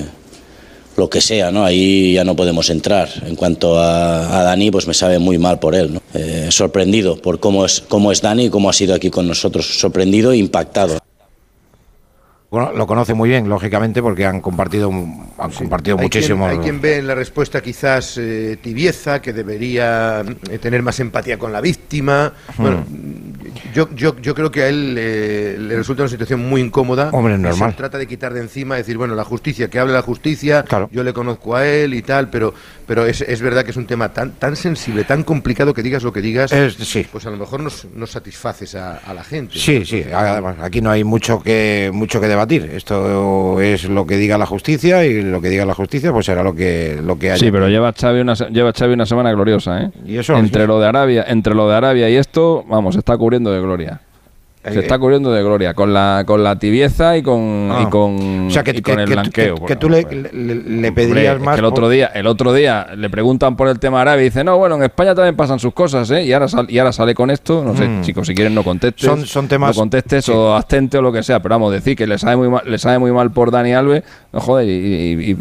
lo 0.96 1.10
que 1.10 1.22
sea, 1.22 1.52
¿no? 1.52 1.66
Ahí 1.66 2.14
ya 2.14 2.24
no 2.24 2.36
podemos 2.36 2.70
entrar. 2.70 3.10
En 3.26 3.36
cuanto 3.36 3.80
a, 3.80 4.40
a 4.40 4.44
Dani, 4.44 4.70
pues 4.70 4.86
me 4.86 4.94
sabe 4.94 5.18
muy 5.18 5.40
mal 5.40 5.58
por 5.58 5.74
él, 5.74 5.96
¿no? 5.96 6.02
Eh, 6.14 6.50
sorprendido 6.52 7.20
por 7.20 7.40
cómo 7.40 7.66
es, 7.66 7.82
cómo 7.88 8.12
es 8.12 8.22
Dani 8.22 8.46
y 8.46 8.50
cómo 8.50 8.70
ha 8.70 8.74
sido 8.74 8.94
aquí 8.94 9.10
con 9.10 9.28
nosotros. 9.28 9.80
Sorprendido 9.80 10.32
e 10.32 10.38
impactado. 10.38 11.00
Bueno, 12.50 12.72
lo 12.72 12.88
conoce 12.88 13.14
muy 13.14 13.28
bien, 13.28 13.50
lógicamente, 13.50 14.02
porque 14.02 14.26
han 14.26 14.40
compartido, 14.40 14.90
han 14.90 15.52
compartido 15.52 15.98
Hay 15.98 16.04
muchísimo. 16.04 16.48
Quien, 16.48 16.60
hay 16.60 16.64
quien 16.64 16.82
ve 16.82 16.98
en 16.98 17.08
la 17.08 17.14
respuesta 17.14 17.62
quizás 17.62 18.18
eh, 18.18 18.58
tibieza, 18.62 19.22
que 19.22 19.34
debería 19.34 20.24
eh, 20.50 20.58
tener 20.58 20.82
más 20.82 21.00
empatía 21.02 21.38
con 21.38 21.52
la 21.52 21.60
víctima. 21.60 22.34
Bueno, 22.58 22.86
yo, 23.74 23.90
yo, 23.96 24.16
yo 24.22 24.34
creo 24.36 24.52
que 24.52 24.64
a 24.64 24.68
él 24.70 24.96
eh, 24.98 25.56
le 25.60 25.76
resulta 25.76 26.04
una 26.04 26.10
situación 26.10 26.40
muy 26.48 26.62
incómoda. 26.62 27.10
Hombre, 27.14 27.38
normal. 27.38 27.72
Se 27.72 27.78
trata 27.78 27.98
de 27.98 28.08
quitar 28.08 28.34
de 28.34 28.42
encima, 28.42 28.76
decir, 28.76 28.98
bueno, 28.98 29.16
la 29.16 29.24
justicia, 29.24 29.70
que 29.70 29.80
hable 29.80 29.94
la 29.94 30.02
justicia, 30.02 30.64
Claro. 30.64 30.90
yo 30.92 31.04
le 31.04 31.14
conozco 31.14 31.56
a 31.56 31.66
él 31.68 31.94
y 31.94 32.02
tal, 32.02 32.30
pero, 32.30 32.54
pero 32.86 33.06
es, 33.06 33.22
es 33.22 33.42
verdad 33.42 33.64
que 33.64 33.72
es 33.72 33.78
un 33.78 33.86
tema 33.88 34.10
tan, 34.14 34.32
tan 34.34 34.56
sensible, 34.56 35.04
tan 35.04 35.24
complicado 35.24 35.74
que 35.74 35.84
digas 35.84 36.04
lo 36.04 36.12
que 36.14 36.22
digas, 36.22 36.52
Es- 36.52 36.76
sí. 36.76 37.06
pues 37.12 37.26
a 37.26 37.30
lo 37.30 37.38
mejor 37.38 37.62
nos, 37.62 37.86
nos 37.96 38.12
satisfaces 38.12 38.76
a, 38.76 38.98
a 38.98 39.14
la 39.14 39.24
gente. 39.24 39.58
Sí, 39.58 39.86
sí, 39.86 40.04
además, 40.14 40.58
aquí 40.62 40.82
no 40.82 40.90
hay 40.92 41.04
mucho 41.04 41.42
que 41.42 41.90
mucho 41.94 42.20
que 42.22 42.28
debatir. 42.28 42.70
Esto 42.74 43.60
es 43.62 43.86
lo 43.90 44.06
que 44.06 44.18
diga 44.18 44.38
la 44.38 44.46
justicia 44.46 45.06
y 45.06 45.22
lo 45.22 45.42
que 45.42 45.50
diga 45.50 45.66
la 45.66 45.74
justicia 45.74 46.12
pues 46.12 46.26
será 46.26 46.44
lo 46.44 46.54
que 46.56 47.00
lo 47.04 47.18
que 47.18 47.32
haya. 47.32 47.40
Sí, 47.40 47.52
pero 47.52 47.68
lleva 47.70 47.94
Xavi 47.94 48.22
una, 48.22 48.34
lleva 48.34 48.72
Xavi 48.74 48.94
una 48.94 49.06
semana 49.06 49.32
gloriosa, 49.32 49.82
¿eh? 49.84 49.92
Y 50.06 50.18
eso, 50.18 50.38
entre 50.38 50.62
sí. 50.64 50.68
lo 50.68 50.80
de 50.80 50.88
Arabia, 50.88 51.26
entre 51.28 51.54
lo 51.56 51.68
de 51.70 51.76
Arabia 51.76 52.10
y 52.10 52.16
esto, 52.16 52.64
vamos, 52.68 52.96
está 52.96 53.18
cubriendo 53.18 53.47
de 53.52 53.60
gloria. 53.60 54.00
Se 54.74 54.80
está 54.80 55.00
cubriendo 55.00 55.32
de 55.32 55.42
gloria 55.44 55.74
con 55.74 55.94
la 55.94 56.24
con 56.26 56.44
la 56.44 56.58
tibieza 56.58 57.18
y 57.18 57.24
con 57.24 57.70
Ah. 57.72 57.84
y 57.84 57.90
con, 57.90 58.48
o 58.48 58.50
sea, 58.52 58.64
que, 58.64 58.72
y 58.72 58.82
con 58.82 58.96
que- 58.96 59.02
el 59.04 59.08
que- 59.08 59.14
blanqueo. 59.14 59.56
que- 59.66 59.76
tú 59.76 59.90
le, 59.90 60.00
ejemplo. 60.00 60.30
le- 60.34 60.46
le- 60.46 60.56
le 60.56 60.74
Hombre, 60.88 60.92
pedirías 60.92 61.36
es 61.38 61.42
más. 61.42 61.56
que 61.56 61.60
el 61.60 61.66
otro 61.66 61.90
día, 61.90 62.08
el 62.14 62.28
otro 62.28 62.54
día 62.54 62.88
le 62.96 63.10
preguntan 63.10 63.56
por 63.56 63.68
el 63.68 63.80
tema 63.80 64.02
Arabia 64.02 64.22
y 64.22 64.26
dice, 64.26 64.44
no, 64.44 64.58
bueno, 64.58 64.76
en 64.76 64.84
España 64.84 65.14
también 65.16 65.36
pasan 65.36 65.60
sus 65.60 65.74
cosas, 65.74 66.10
¿eh? 66.12 66.24
Y 66.24 66.34
ahora, 66.34 66.48
sal- 66.48 66.68
y 66.70 66.78
ahora 66.80 66.92
sale 66.92 67.14
con 67.16 67.30
esto, 67.32 67.64
no 67.64 67.76
sé, 67.76 67.88
Mm. 67.88 68.02
chicos, 68.02 68.28
si 68.28 68.34
quieren 68.36 68.54
no 68.56 68.64
contestes, 68.64 69.06
Son- 69.06 69.26
son 69.26 69.48
temas- 69.48 69.76
no 69.76 69.82
contestes 69.82 70.26
sí. 70.26 70.32
o 70.32 70.54
abstente 70.54 70.98
o 70.98 71.02
lo 71.02 71.12
que 71.12 71.24
sea, 71.24 71.40
pero 71.42 71.56
vamos, 71.56 71.72
decir 71.72 71.96
que 71.96 72.08
le 72.08 72.18
sabe 72.18 72.36
muy 72.38 72.50
mal, 72.50 72.64
le 72.66 72.78
sabe 72.78 73.00
muy 73.00 73.12
mal 73.12 73.32
por 73.32 73.52
Dani 73.52 73.74
Alves, 73.74 74.04
no 74.34 74.40
joder, 74.40 74.68
y, 74.68 75.36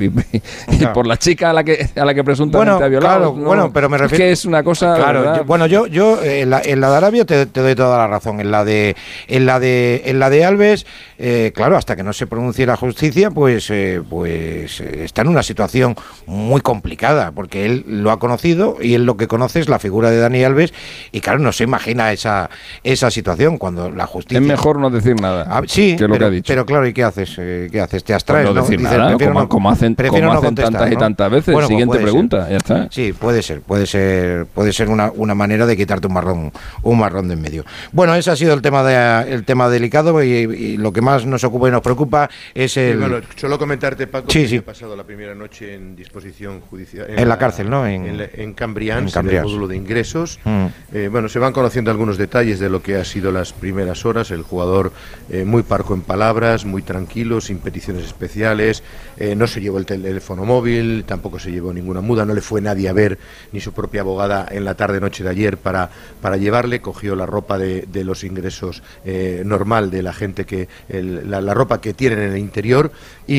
Claro. 0.78 0.92
por 0.92 1.06
la 1.06 1.16
chica 1.16 1.50
a 1.50 1.52
la 1.52 1.64
que 1.64 1.88
a 1.96 2.04
la 2.04 2.14
que 2.14 2.24
presuntamente 2.24 2.72
Bueno, 2.72 2.84
ha 2.84 2.88
violado. 2.88 3.18
claro, 3.18 3.34
no, 3.36 3.44
bueno, 3.46 3.70
pero 3.72 3.88
me 3.88 3.96
es 3.96 4.02
refiero- 4.02 4.24
que 4.24 4.32
es 4.32 4.44
una 4.44 4.62
cosa, 4.62 4.94
Claro, 4.96 5.44
bueno, 5.44 5.66
yo, 5.66 5.86
yo 5.86 6.22
eh, 6.22 6.42
en, 6.42 6.50
la, 6.50 6.60
en 6.64 6.80
la 6.80 6.90
de 6.90 6.96
Arabia 6.96 7.24
te, 7.24 7.46
te 7.46 7.60
doy 7.60 7.74
toda 7.74 7.98
la 7.98 8.06
razón. 8.06 8.40
En 8.40 8.50
la 8.50 8.64
de, 8.64 8.96
en 9.28 9.46
la 9.46 9.60
de, 9.60 10.02
en 10.06 10.18
la 10.18 10.30
de 10.30 10.44
Alves, 10.44 10.86
eh, 11.18 11.52
claro, 11.54 11.76
hasta 11.76 11.96
que 11.96 12.02
no 12.02 12.12
se 12.12 12.26
pronuncie 12.26 12.66
la 12.66 12.76
justicia, 12.76 13.30
pues, 13.30 13.70
eh, 13.70 14.02
pues 14.08 14.80
eh, 14.80 15.04
está 15.04 15.22
en 15.22 15.28
una 15.28 15.42
situación 15.42 15.96
muy 16.26 16.60
complicada, 16.60 17.32
porque 17.32 17.64
él 17.66 17.84
lo 17.86 18.10
ha 18.10 18.18
conocido 18.18 18.76
y 18.80 18.94
él 18.94 19.04
lo 19.06 19.16
que 19.16 19.26
conoce 19.28 19.60
es 19.60 19.68
la 19.68 19.78
figura 19.78 20.10
de 20.10 20.18
Dani 20.18 20.42
Alves 20.44 20.74
y 21.12 21.20
claro, 21.20 21.38
no 21.38 21.52
se 21.52 21.64
imagina 21.64 22.12
esa, 22.12 22.50
esa 22.82 23.10
situación 23.10 23.58
cuando 23.58 23.90
la 23.90 24.06
justicia. 24.06 24.38
es 24.40 24.46
mejor 24.46 24.78
no 24.78 24.90
decir 24.90 25.20
nada. 25.20 25.46
Ah, 25.48 25.62
sí, 25.66 25.96
que 25.96 26.02
lo 26.08 26.14
pero, 26.14 26.18
que 26.18 26.24
ha 26.26 26.30
dicho. 26.30 26.52
pero 26.52 26.66
claro, 26.66 26.86
¿y 26.86 26.92
qué 26.92 27.04
haces? 27.04 27.34
Eh, 27.38 27.68
¿Qué 27.70 27.80
haces? 27.80 28.02
Te 28.02 28.12
Pues 28.12 28.16
abstraes, 28.22 28.46
no 28.48 28.54
¿no? 28.54 28.62
decir 28.62 28.80
nada, 28.80 29.12
como, 29.14 29.40
no- 29.40 29.48
como 29.48 29.70
hacen, 29.70 29.94
como 29.94 30.18
no 30.18 30.32
hacen 30.32 30.54
tantas 30.54 30.92
y 30.92 30.96
tantas 30.96 31.30
veces. 31.30 31.52
Bueno, 31.54 31.68
pues 31.68 31.68
Siguiente 31.68 31.86
puede 31.86 32.00
ser. 32.00 32.10
pregunta, 32.10 32.48
ya 32.50 32.56
está. 32.56 32.88
Sí, 32.90 33.12
puede 33.12 33.42
ser, 33.42 33.60
puede 33.60 33.86
ser, 33.86 34.46
puede 34.46 34.72
ser 34.72 34.88
una, 34.88 35.10
una 35.14 35.34
manera 35.34 35.66
de 35.66 35.76
quitarte 35.76 36.06
un 36.06 36.12
marrón, 36.14 36.52
un 36.82 36.98
marrón 36.98 37.28
de 37.28 37.36
en 37.36 37.42
medio. 37.42 37.64
Bueno, 37.92 38.14
ese 38.14 38.30
ha 38.30 38.36
sido 38.36 38.54
el 38.54 38.62
tema 38.62 38.82
de, 38.82 38.96
el 39.26 39.44
tema 39.44 39.68
delicado 39.68 40.22
y, 40.22 40.28
y 40.28 40.76
lo 40.76 40.92
que 40.92 41.00
más 41.00 41.26
nos 41.26 41.44
ocupa 41.44 41.68
y 41.68 41.70
nos 41.70 41.82
preocupa 41.82 42.28
es 42.54 42.76
el 42.76 42.98
bueno, 42.98 43.20
solo 43.36 43.58
comentarte, 43.58 44.06
Paco, 44.06 44.30
Sí, 44.30 44.42
que 44.42 44.48
sí. 44.48 44.56
he 44.56 44.62
pasado 44.62 44.96
la 44.96 45.04
primera 45.04 45.34
noche 45.34 45.74
en 45.74 45.94
disposición 45.96 46.60
judicial. 46.60 47.06
En 47.08 47.28
la 47.28 47.38
cárcel, 47.38 47.70
¿no? 47.70 47.86
En- 47.86 48.06
En, 48.06 48.18
la- 48.18 48.24
en 48.24 48.54
en 48.56 48.76
en, 49.18 49.28
el 49.28 49.42
módulo 49.42 49.68
de 49.68 49.76
ingresos. 49.76 50.38
Mm. 50.44 50.66
Eh, 50.92 51.08
bueno, 51.10 51.28
se 51.28 51.38
van 51.38 51.52
conociendo 51.52 51.90
algunos 51.90 52.16
detalles 52.18 52.58
de 52.60 52.68
lo 52.68 52.82
que 52.82 52.96
ha 52.96 53.04
sido 53.04 53.32
las 53.32 53.52
primeras 53.52 54.04
horas. 54.04 54.30
El 54.30 54.42
jugador 54.42 54.92
eh, 55.30 55.44
muy 55.44 55.62
parco 55.62 55.94
en 55.94 56.02
palabras, 56.02 56.64
muy 56.64 56.82
tranquilo, 56.82 57.40
sin 57.40 57.58
peticiones 57.58 58.04
especiales. 58.04 58.82
eh, 59.18 59.34
no 59.34 59.46
se 59.46 59.60
llevó 59.60 59.78
el 59.78 59.86
teléfono 59.86 60.44
móvil, 60.44 61.04
tampoco 61.06 61.38
se 61.38 61.50
llevó 61.50 61.72
ninguna 61.72 62.00
muda. 62.00 62.24
No 62.24 62.34
le 62.34 62.40
fue 62.40 62.60
nadie 62.60 62.88
a 62.88 62.92
ver, 62.92 63.18
ni 63.52 63.60
su 63.60 63.72
propia 63.72 64.02
abogada 64.02 64.46
en 64.50 64.64
la 64.64 64.74
tarde-noche 64.74 65.24
de 65.24 65.30
ayer 65.30 65.56
para, 65.58 65.90
para 66.20 66.36
llevarle. 66.36 66.80
Cogió 66.80 67.16
la 67.16 67.26
ropa 67.26 67.58
de, 67.58 67.82
de 67.90 68.04
los 68.04 68.24
ingresos 68.24 68.82
eh, 69.04 69.42
normal 69.44 69.90
de 69.90 70.02
la 70.02 70.12
gente 70.12 70.44
que. 70.44 70.68
el- 70.88 71.30
la, 71.30 71.40
la 71.40 71.54
ropa 71.54 71.80
que 71.80 71.92
tienen 71.94 72.18
en 72.20 72.32
el 72.32 72.38
interior 72.38 72.90
y, 73.26 73.34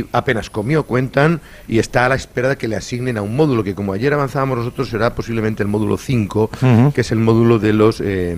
y 0.00 0.08
apenas 0.12 0.50
comió, 0.50 0.84
cuentan, 0.84 1.40
y 1.66 1.78
está 1.78 2.06
a 2.06 2.08
la 2.08 2.14
espera 2.14 2.48
de 2.50 2.56
que 2.56 2.68
le 2.68 2.76
asignen 2.76 3.16
a 3.18 3.22
un 3.22 3.36
módulo 3.36 3.62
que, 3.64 3.74
como 3.74 3.92
ayer 3.92 4.12
avanzábamos 4.14 4.58
nosotros, 4.58 4.88
será 4.88 5.14
posiblemente 5.14 5.62
el 5.62 5.68
módulo 5.68 5.96
5, 5.98 6.50
Ujú. 6.62 6.92
que 6.92 7.00
es 7.02 7.12
el 7.12 7.18
módulo 7.18 7.58
de 7.58 7.72
los 7.72 8.00
eh, 8.00 8.36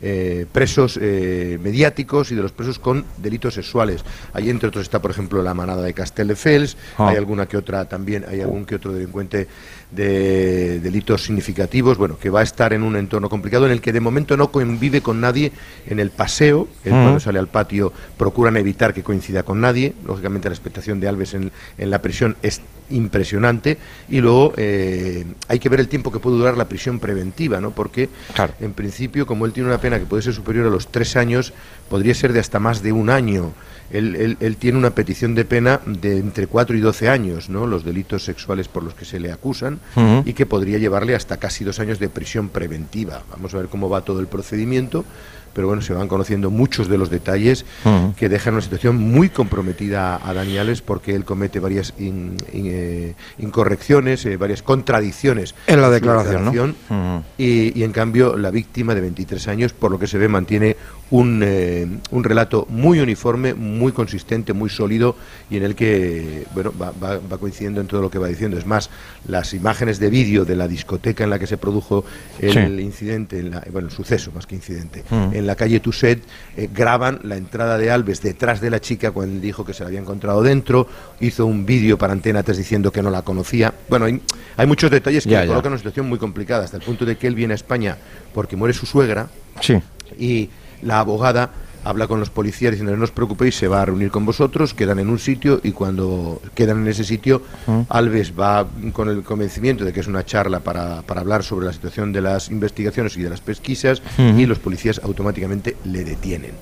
eh, 0.00 0.46
presos 0.52 0.98
mediáticos 0.98 2.30
y 2.32 2.34
de 2.34 2.42
los 2.42 2.52
presos 2.52 2.78
con 2.78 3.04
delitos 3.18 3.54
sexuales. 3.54 4.04
Ahí 4.32 4.50
entre 4.50 4.68
otros 4.68 4.82
está, 4.82 5.00
por 5.00 5.10
ejemplo, 5.10 5.42
la 5.42 5.54
manada 5.54 5.82
de 5.82 5.92
Castelldefels, 5.92 6.76
Ah. 6.98 7.08
hay 7.10 7.16
alguna 7.16 7.46
que 7.46 7.56
otra 7.56 7.84
también, 7.86 8.24
hay 8.28 8.40
algún 8.40 8.64
que 8.64 8.76
otro 8.76 8.92
delincuente 8.92 9.48
de 9.94 10.80
delitos 10.80 11.22
significativos, 11.24 11.98
bueno, 11.98 12.18
que 12.18 12.30
va 12.30 12.40
a 12.40 12.42
estar 12.42 12.72
en 12.72 12.82
un 12.82 12.96
entorno 12.96 13.28
complicado 13.28 13.66
en 13.66 13.72
el 13.72 13.80
que 13.80 13.92
de 13.92 14.00
momento 14.00 14.36
no 14.36 14.50
convive 14.50 15.00
con 15.00 15.20
nadie 15.20 15.52
en 15.86 16.00
el 16.00 16.10
paseo, 16.10 16.68
él 16.84 16.92
cuando 16.92 17.20
sale 17.20 17.38
al 17.38 17.48
patio 17.48 17.92
procuran 18.16 18.56
evitar 18.56 18.92
que 18.94 19.02
coincida 19.02 19.42
con 19.42 19.60
nadie, 19.60 19.94
lógicamente 20.06 20.48
la 20.48 20.54
expectación 20.54 21.00
de 21.00 21.08
Alves 21.08 21.34
en, 21.34 21.52
en 21.78 21.90
la 21.90 22.02
prisión 22.02 22.36
es 22.42 22.60
impresionante 22.90 23.78
y 24.08 24.20
luego 24.20 24.52
eh, 24.56 25.24
hay 25.48 25.58
que 25.58 25.68
ver 25.68 25.80
el 25.80 25.88
tiempo 25.88 26.10
que 26.12 26.18
puede 26.18 26.36
durar 26.36 26.56
la 26.56 26.68
prisión 26.68 26.98
preventiva, 27.00 27.60
¿no? 27.60 27.70
Porque 27.70 28.08
Claro. 28.34 28.54
en 28.60 28.72
principio, 28.72 29.26
como 29.26 29.46
él 29.46 29.52
tiene 29.52 29.68
una 29.68 29.78
pena 29.80 29.98
que 29.98 30.06
puede 30.06 30.22
ser 30.22 30.34
superior 30.34 30.66
a 30.66 30.70
los 30.70 30.88
tres 30.88 31.16
años, 31.16 31.52
podría 31.88 32.14
ser 32.14 32.32
de 32.32 32.40
hasta 32.40 32.58
más 32.58 32.82
de 32.82 32.92
un 32.92 33.10
año. 33.10 33.52
Él, 33.90 34.16
él- 34.16 34.36
él 34.40 34.56
tiene 34.56 34.78
una 34.78 34.90
petición 34.94 35.34
de 35.34 35.44
pena 35.44 35.80
de 35.86 36.16
entre 36.18 36.46
4 36.46 36.74
y 36.76 36.80
12 36.80 37.08
años, 37.08 37.48
¿no? 37.50 37.66
Los 37.66 37.84
delitos 37.84 38.24
sexuales 38.24 38.66
por 38.66 38.82
los 38.82 38.94
que 38.94 39.04
se 39.04 39.20
le 39.20 39.30
acusan 39.30 39.78
y 40.24 40.32
que 40.32 40.46
podría 40.46 40.78
llevarle 40.78 41.14
hasta 41.14 41.36
casi 41.36 41.64
dos 41.64 41.78
años 41.80 41.98
de 41.98 42.08
prisión 42.08 42.48
preventiva. 42.48 43.22
Vamos 43.30 43.54
a 43.54 43.58
ver 43.58 43.66
cómo 43.68 43.88
va 43.90 44.00
todo 44.00 44.20
el 44.20 44.26
procedimiento, 44.26 45.04
pero 45.54 45.68
bueno, 45.68 45.80
se 45.80 45.94
van 45.94 46.08
conociendo 46.08 46.50
muchos 46.50 46.88
de 46.88 46.98
los 46.98 47.08
detalles 47.10 47.64
Ujú. 47.84 48.14
que 48.16 48.28
dejan 48.28 48.54
una 48.54 48.62
situación 48.62 48.96
muy 48.96 49.28
comprometida 49.30 50.20
a 50.22 50.34
Daniales 50.34 50.82
porque 50.82 51.14
él 51.14 51.24
comete 51.24 51.60
varias 51.60 51.94
in- 51.98 52.36
in- 52.52 52.66
eh, 52.66 53.14
incorrecciones, 53.38 54.26
eh, 54.26 54.36
varias 54.36 54.62
contradicciones 54.62 55.54
En 55.66 55.80
la 55.80 55.88
declaración, 55.90 56.74
Ujú. 56.90 57.22
y, 57.38 57.78
y 57.78 57.84
en 57.84 57.92
cambio 57.92 58.36
la 58.36 58.50
víctima 58.50 58.94
de 58.94 59.00
23 59.00 59.48
años, 59.48 59.72
por 59.72 59.90
lo 59.90 59.98
que 59.98 60.06
se 60.06 60.18
ve, 60.18 60.28
mantiene 60.28 60.76
un, 61.14 61.42
eh, 61.44 61.86
un 62.10 62.24
relato 62.24 62.66
muy 62.70 62.98
uniforme, 62.98 63.54
muy 63.54 63.92
consistente, 63.92 64.52
muy 64.52 64.68
sólido 64.68 65.14
y 65.48 65.56
en 65.58 65.62
el 65.62 65.76
que 65.76 66.44
bueno 66.54 66.72
va, 66.80 66.90
va- 66.90 67.20
va 67.32 67.38
coincidiendo 67.38 67.80
en 67.80 67.86
todo 67.86 68.02
lo 68.02 68.10
que 68.10 68.18
va 68.18 68.26
diciendo. 68.26 68.58
Es 68.58 68.66
más, 68.66 68.90
las 69.28 69.54
imágenes 69.54 70.00
de 70.00 70.10
vídeo 70.10 70.44
de 70.44 70.56
la 70.56 70.66
discoteca 70.66 71.22
en 71.22 71.30
la 71.30 71.38
que 71.38 71.46
se 71.46 71.56
produjo 71.56 72.04
el 72.40 72.52
Sí. 72.52 72.82
incidente, 72.82 73.38
en 73.38 73.52
la- 73.52 73.62
bueno, 73.70 73.86
el 73.88 73.94
suceso 73.94 74.32
más 74.34 74.44
que 74.48 74.56
incidente, 74.56 75.04
Mm. 75.08 75.34
en 75.34 75.46
la 75.46 75.54
calle 75.54 75.78
Tusset, 75.78 76.20
eh, 76.56 76.68
graban 76.74 77.20
la 77.22 77.36
entrada 77.36 77.78
de 77.78 77.92
Alves 77.92 78.20
detrás 78.20 78.60
de 78.60 78.70
la 78.70 78.80
chica 78.80 79.12
cuando 79.12 79.36
él 79.36 79.40
dijo 79.40 79.64
que 79.64 79.72
se 79.72 79.84
la 79.84 79.88
había 79.88 80.00
encontrado 80.00 80.42
dentro, 80.42 80.88
hizo 81.20 81.46
un 81.46 81.64
vídeo 81.64 81.96
para 81.96 82.12
Antena 82.12 82.42
3 82.42 82.58
diciendo 82.58 82.90
que 82.90 83.02
no 83.02 83.10
la 83.10 83.22
conocía. 83.22 83.72
Bueno, 83.88 84.06
hay, 84.06 84.20
hay 84.56 84.66
muchos 84.66 84.90
detalles 84.90 85.22
que 85.22 85.30
Ya, 85.30 85.42
le 85.42 85.46
ya. 85.46 85.52
colocan 85.52 85.70
una 85.74 85.78
situación 85.78 86.08
muy 86.08 86.18
complicada, 86.18 86.64
hasta 86.64 86.76
el 86.78 86.82
punto 86.82 87.04
de 87.04 87.16
que 87.16 87.28
él 87.28 87.36
viene 87.36 87.52
a 87.52 87.56
España 87.56 87.98
porque 88.34 88.56
muere 88.56 88.74
su 88.74 88.84
suegra 88.84 89.28
Sí. 89.60 89.74
y 90.18 90.50
la 90.84 91.00
abogada 91.00 91.50
habla 91.84 92.06
con 92.06 92.18
los 92.18 92.30
policías 92.30 92.72
diciendo 92.72 92.96
no 92.96 93.04
os 93.04 93.10
preocupéis, 93.10 93.56
se 93.56 93.68
va 93.68 93.82
a 93.82 93.84
reunir 93.84 94.10
con 94.10 94.24
vosotros, 94.24 94.74
quedan 94.74 94.98
en 94.98 95.10
un 95.10 95.18
sitio 95.18 95.60
y 95.62 95.72
cuando 95.72 96.40
quedan 96.54 96.78
en 96.78 96.88
ese 96.88 97.04
sitio, 97.04 97.42
Alves 97.88 98.32
va 98.38 98.66
con 98.92 99.08
el 99.08 99.22
convencimiento 99.22 99.84
de 99.84 99.92
que 99.92 100.00
es 100.00 100.06
una 100.06 100.24
charla 100.24 100.60
para, 100.60 101.02
para 101.02 101.20
hablar 101.20 101.44
sobre 101.44 101.66
la 101.66 101.72
situación 101.72 102.12
de 102.12 102.22
las 102.22 102.50
investigaciones 102.50 103.16
y 103.16 103.22
de 103.22 103.30
las 103.30 103.40
pesquisas 103.40 104.02
y 104.18 104.46
los 104.46 104.58
policías 104.58 105.00
automáticamente 105.04 105.76
le 105.84 106.04
detienen. 106.04 106.52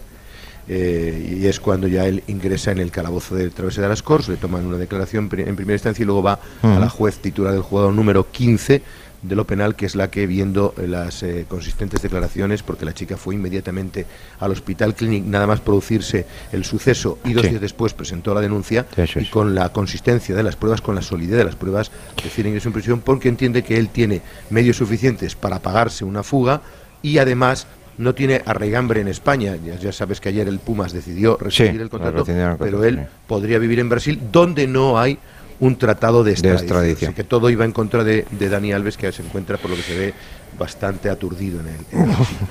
Eh, 0.68 1.38
y 1.40 1.46
es 1.46 1.58
cuando 1.58 1.88
ya 1.88 2.06
él 2.06 2.22
ingresa 2.28 2.70
en 2.70 2.78
el 2.78 2.92
calabozo 2.92 3.34
de 3.34 3.50
Travese 3.50 3.80
de 3.80 3.88
las 3.88 4.02
Corts, 4.02 4.28
le 4.28 4.36
toman 4.36 4.64
una 4.64 4.76
declaración 4.76 5.28
en 5.32 5.56
primera 5.56 5.74
instancia 5.74 6.02
y 6.02 6.06
luego 6.06 6.22
va 6.22 6.38
a 6.62 6.78
la 6.78 6.88
juez 6.88 7.18
titular 7.18 7.52
del 7.52 7.62
juzgado 7.62 7.90
número 7.90 8.30
15 8.30 8.82
de 9.22 9.36
lo 9.36 9.46
penal, 9.46 9.76
que 9.76 9.86
es 9.86 9.94
la 9.94 10.10
que 10.10 10.26
viendo 10.26 10.74
eh, 10.78 10.88
las 10.88 11.22
eh, 11.22 11.46
consistentes 11.48 12.02
declaraciones, 12.02 12.62
porque 12.62 12.84
la 12.84 12.92
chica 12.92 13.16
fue 13.16 13.36
inmediatamente 13.36 14.04
al 14.40 14.50
hospital 14.50 14.94
clinic, 14.94 15.24
nada 15.24 15.46
más 15.46 15.60
producirse 15.60 16.26
el 16.52 16.64
suceso 16.64 17.18
y 17.24 17.32
dos 17.32 17.42
Sí. 17.44 17.50
días 17.50 17.60
después 17.60 17.94
presentó 17.94 18.34
la 18.34 18.40
denuncia 18.40 18.86
y 19.16 19.24
con 19.26 19.54
la 19.54 19.68
consistencia 19.70 20.34
de 20.34 20.42
las 20.42 20.56
pruebas, 20.56 20.80
con 20.80 20.94
la 20.96 21.02
solidez 21.02 21.38
de 21.38 21.44
las 21.44 21.54
pruebas, 21.56 21.90
decide 22.22 22.48
ingreso 22.48 22.68
en 22.68 22.72
prisión 22.74 23.00
porque 23.00 23.28
entiende 23.28 23.62
que 23.62 23.78
él 23.78 23.88
tiene 23.88 24.22
medios 24.50 24.76
suficientes 24.76 25.36
para 25.36 25.60
pagarse 25.60 26.04
una 26.04 26.22
fuga 26.22 26.60
y 27.00 27.18
además 27.18 27.66
no 27.98 28.14
tiene 28.14 28.42
arraigambre 28.46 29.00
en 29.02 29.08
España. 29.08 29.54
Ya, 29.64 29.76
ya 29.76 29.92
sabes 29.92 30.20
que 30.20 30.30
ayer 30.30 30.48
el 30.48 30.58
Pumas 30.58 30.92
decidió 30.92 31.36
rescindir 31.38 31.80
el 31.82 31.90
contrato, 31.90 32.24
el 32.26 32.56
pero 32.58 32.82
él 32.84 33.06
podría 33.28 33.58
vivir 33.58 33.78
en 33.78 33.88
Brasil 33.88 34.20
donde 34.32 34.66
no 34.66 34.98
hay 34.98 35.18
un 35.60 35.76
tratado 35.76 36.24
de 36.24 36.32
extradición. 36.32 36.64
extradición. 36.68 37.08
Así 37.10 37.16
que 37.16 37.24
todo 37.24 37.50
iba 37.50 37.64
en 37.64 37.72
contra 37.72 38.04
de, 38.04 38.24
de 38.30 38.48
Dani 38.48 38.72
Alves, 38.72 38.96
que 38.96 39.10
se 39.12 39.22
encuentra, 39.22 39.56
por 39.58 39.70
lo 39.70 39.76
que 39.76 39.82
se 39.82 39.96
ve, 39.96 40.14
bastante 40.58 41.08
aturdido 41.08 41.60
en 41.60 41.68
él. 41.68 41.76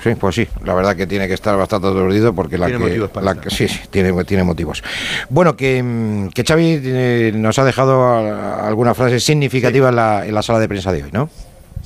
Sí, 0.02 0.14
pues 0.16 0.34
sí, 0.34 0.46
la 0.64 0.74
verdad 0.74 0.96
que 0.96 1.06
tiene 1.06 1.28
que 1.28 1.34
estar 1.34 1.56
bastante 1.56 1.86
aturdido 1.88 2.34
porque 2.34 2.58
la 2.58 2.66
Tiene 2.66 2.80
que, 2.80 2.88
motivos 2.88 3.10
para 3.10 3.26
la 3.26 3.40
que- 3.40 3.50
sí, 3.50 3.68
sí, 3.68 3.80
tiene, 3.90 4.24
tiene 4.24 4.42
motivos. 4.42 4.82
Bueno, 5.30 5.56
que, 5.56 5.82
mm, 5.82 6.28
que 6.30 6.42
Xavi 6.44 6.80
eh, 6.84 7.32
nos 7.34 7.58
ha 7.58 7.64
dejado 7.64 8.64
alguna 8.64 8.94
frase 8.94 9.20
significativa 9.20 9.88
en, 9.90 9.96
la, 9.96 10.26
en 10.26 10.34
la 10.34 10.42
sala 10.42 10.58
de 10.58 10.68
prensa 10.68 10.90
de 10.92 11.04
hoy, 11.04 11.10
¿no? 11.12 11.30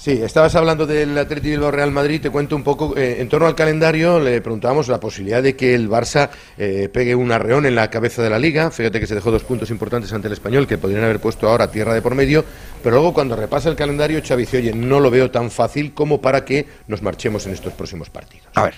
Sí, 0.07 0.13
estabas 0.23 0.55
hablando 0.55 0.87
del 0.87 1.19
Atlético 1.19 1.49
Bilbao 1.51 1.73
Real 1.73 1.91
Madrid, 1.91 2.21
te 2.21 2.31
cuento 2.31 2.55
un 2.55 2.63
poco, 2.63 2.97
eh, 2.97 3.17
en 3.19 3.29
torno 3.29 3.49
al 3.49 3.57
calendario 3.57 4.21
le 4.21 4.41
preguntábamos 4.41 4.87
la 4.87 5.01
posibilidad 5.01 5.43
de 5.43 5.57
que 5.57 5.75
el 5.75 5.91
Barça 5.91 6.29
eh, 6.57 6.89
pegue 6.93 7.17
un 7.17 7.33
arreón 7.33 7.67
en 7.67 7.75
la 7.75 7.91
cabeza 7.91 8.23
de 8.23 8.31
la 8.31 8.39
liga, 8.39 8.71
fíjate 8.71 9.01
que 9.01 9.09
se 9.09 9.17
dejó 9.17 9.33
dos 9.33 9.43
puntos 9.43 9.69
importantes 9.71 10.13
ante 10.13 10.29
el 10.29 10.35
español 10.35 10.69
que 10.69 10.79
podrían 10.79 11.03
haber 11.03 11.19
puesto 11.19 11.49
ahora 11.49 11.73
tierra 11.73 11.93
de 11.93 12.03
por 12.03 12.15
medio, 12.15 12.45
pero 12.85 12.95
luego 12.95 13.13
cuando 13.13 13.35
repasa 13.35 13.69
el 13.69 13.75
calendario 13.75 14.23
Xavi 14.25 14.47
oye, 14.55 14.73
no 14.75 15.01
lo 15.01 15.11
veo 15.11 15.29
tan 15.33 15.51
fácil 15.51 15.93
como 15.93 16.21
para 16.21 16.45
que 16.45 16.67
nos 16.87 17.03
marchemos 17.03 17.45
en 17.47 17.55
estos 17.55 17.73
próximos 17.73 18.09
partidos. 18.09 18.47
A 18.55 18.63
ver. 18.63 18.75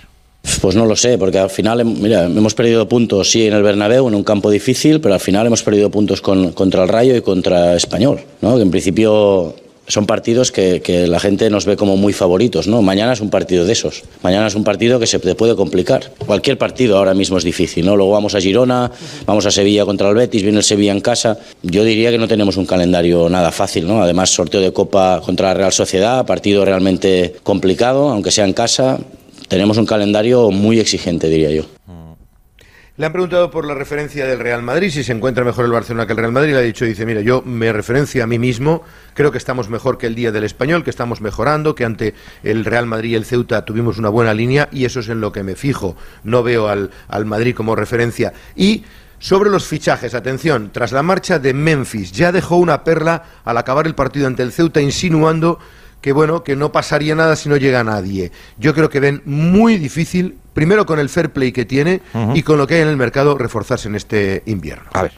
Pues 0.63 0.77
no 0.77 0.87
lo 0.87 0.97
sé, 0.97 1.19
porque 1.19 1.39
al 1.41 1.51
final, 1.51 1.83
em- 1.83 2.01
mira, 2.01 2.25
hemos 2.25 2.55
perdido 2.55 2.89
puntos, 2.89 3.31
sí, 3.31 3.47
en 3.47 3.53
el 3.53 3.63
Bernabéu, 3.63 4.09
en 4.09 4.15
un 4.15 4.25
campo 4.25 4.51
difícil, 4.51 4.99
pero 5.03 5.13
al 5.13 5.21
final 5.21 5.47
hemos 5.47 5.63
perdido 5.63 5.91
puntos 5.91 6.23
con- 6.23 6.53
contra 6.53 6.85
el 6.85 6.89
Rayo 6.89 7.15
y 7.15 7.21
contra 7.21 7.77
Español, 7.77 8.19
¿no? 8.41 8.57
Que 8.57 8.63
en 8.63 8.71
principio 8.71 9.55
son 9.89 10.07
partidos 10.07 10.53
que, 10.53 11.07
la 11.09 11.19
gente 11.21 11.51
nos 11.51 11.65
ve 11.65 11.77
como 11.77 11.97
muy 11.97 12.13
favoritos, 12.13 12.67
¿no? 12.67 12.83
Mañana 12.83 13.15
es 13.15 13.21
un 13.21 13.31
partido 13.31 13.65
de 13.65 13.73
esos. 13.73 14.03
Mañana 14.23 14.47
es 14.47 14.55
un 14.55 14.65
partido 14.65 15.01
que 15.01 15.07
se 15.07 15.19
te 15.19 15.35
puede 15.35 15.57
complicar. 15.57 16.13
Cualquier 16.27 16.59
partido 16.59 16.99
ahora 16.99 17.15
mismo 17.15 17.39
es 17.39 17.45
difícil, 17.45 17.87
¿no? 17.87 17.97
Luego 17.97 18.13
vamos 18.13 18.35
a 18.35 18.41
Girona, 18.41 18.91
vamos 19.27 19.47
a 19.47 19.51
Sevilla 19.51 19.85
contra 19.85 20.09
el 20.09 20.15
Betis, 20.15 20.43
viene 20.43 20.59
el 20.59 20.65
Sevilla 20.65 20.93
en 20.93 21.01
casa. 21.01 21.39
Yo 21.63 21.85
diría 21.85 22.11
que 22.11 22.19
no 22.19 22.29
tenemos 22.29 22.57
un 22.57 22.67
calendario 22.67 23.29
nada 23.29 23.51
fácil, 23.51 23.87
¿no? 23.87 24.03
Además, 24.03 24.31
sorteo 24.31 24.61
de 24.61 24.73
Copa 24.73 25.21
contra 25.25 25.49
la 25.49 25.55
Real 25.55 25.73
Sociedad, 25.73 26.27
partido 26.27 26.65
realmente 26.65 27.37
complicado, 27.43 28.11
aunque 28.11 28.31
sea 28.31 28.45
en 28.45 28.53
casa. 28.53 28.99
Tenemos 29.49 29.79
un 29.79 29.87
calendario 29.87 30.51
muy 30.51 30.79
exigente, 30.79 31.29
diría 31.29 31.51
yo. 31.51 31.78
Le 32.99 33.07
han 33.07 33.13
preguntado 33.13 33.49
por 33.49 33.65
la 33.65 33.75
referencia 33.75 34.27
del 34.27 34.41
Real 34.41 34.61
Madrid, 34.61 34.91
si 34.91 35.05
se 35.05 35.13
encuentra 35.13 35.45
mejor 35.45 35.65
el 35.65 35.71
Barcelona 35.71 36.05
que 36.05 36.15
el 36.15 36.19
Real 36.19 36.33
Madrid. 36.33 36.51
Le 36.51 36.59
ha 36.59 36.63
dicho, 36.63 36.85
dice, 36.85 37.07
mira, 37.07 37.21
yo 37.21 37.43
me 37.43 37.73
referencio 37.73 38.25
a 38.25 38.27
mí 38.27 38.41
mismo, 38.41 38.83
creo 39.15 39.31
que 39.31 39.39
estamos 39.39 39.69
mejor 39.69 39.99
que 39.99 40.09
el 40.09 40.17
día 40.17 40.33
del 40.33 40.43
español, 40.43 40.83
que 40.83 40.91
estamos 40.91 41.21
mejorando, 41.21 41.77
que 41.77 41.85
ante 41.85 42.15
el 42.43 42.65
Real 42.65 42.87
Madrid 42.87 43.11
y 43.11 43.15
el 43.15 43.25
Ceuta 43.25 43.65
tuvimos 43.65 43.99
una 43.99 44.09
buena 44.09 44.35
línea 44.35 44.69
y 44.73 44.85
eso 44.85 44.99
es 44.99 45.09
en 45.11 45.21
lo 45.21 45.31
que 45.31 45.45
me 45.45 45.55
fijo. 45.55 45.97
No 46.25 46.43
veo 46.43 46.67
al, 46.67 46.91
al 47.07 47.25
Madrid 47.25 47.55
como 47.55 47.77
referencia. 47.77 48.33
Y 48.57 48.83
sobre 49.21 49.49
los 49.49 49.69
fichajes, 49.69 50.15
atención, 50.15 50.71
tras 50.73 50.91
la 50.91 51.05
marcha 51.05 51.39
de 51.39 51.55
Memphis, 51.55 52.11
ya 52.11 52.33
dejó 52.33 52.57
una 52.57 52.83
perla 52.83 53.23
al 53.45 53.59
acabar 53.59 53.87
el 53.87 53.95
partido 53.95 54.27
ante 54.27 54.43
el 54.43 54.51
Ceuta, 54.51 54.81
insinuando 54.81 55.61
que 56.01 56.13
bueno, 56.13 56.45
que 56.45 56.57
no 56.57 56.71
pasaría 56.73 57.15
nada 57.15 57.35
si 57.37 57.49
no 57.49 57.57
llega 57.57 57.83
nadie. 57.85 58.31
Yo 58.59 58.75
creo 58.75 58.89
que 58.89 59.01
ven 59.01 59.23
muy 59.25 59.77
difícil, 59.79 60.37
primero 60.55 60.87
con 60.87 60.99
el 60.99 61.09
fair 61.09 61.31
play 61.31 61.53
que 61.53 61.65
tiene 61.65 62.01
y 62.35 62.43
con 62.43 62.59
lo 62.59 62.67
que 62.67 62.75
hay 62.77 62.83
en 62.83 62.89
el 62.89 62.97
mercado, 62.97 63.37
reforzarse 63.37 63.89
en 63.89 63.95
este 63.97 64.43
invierno. 64.47 64.85
A 64.93 65.03
ver. 65.03 65.13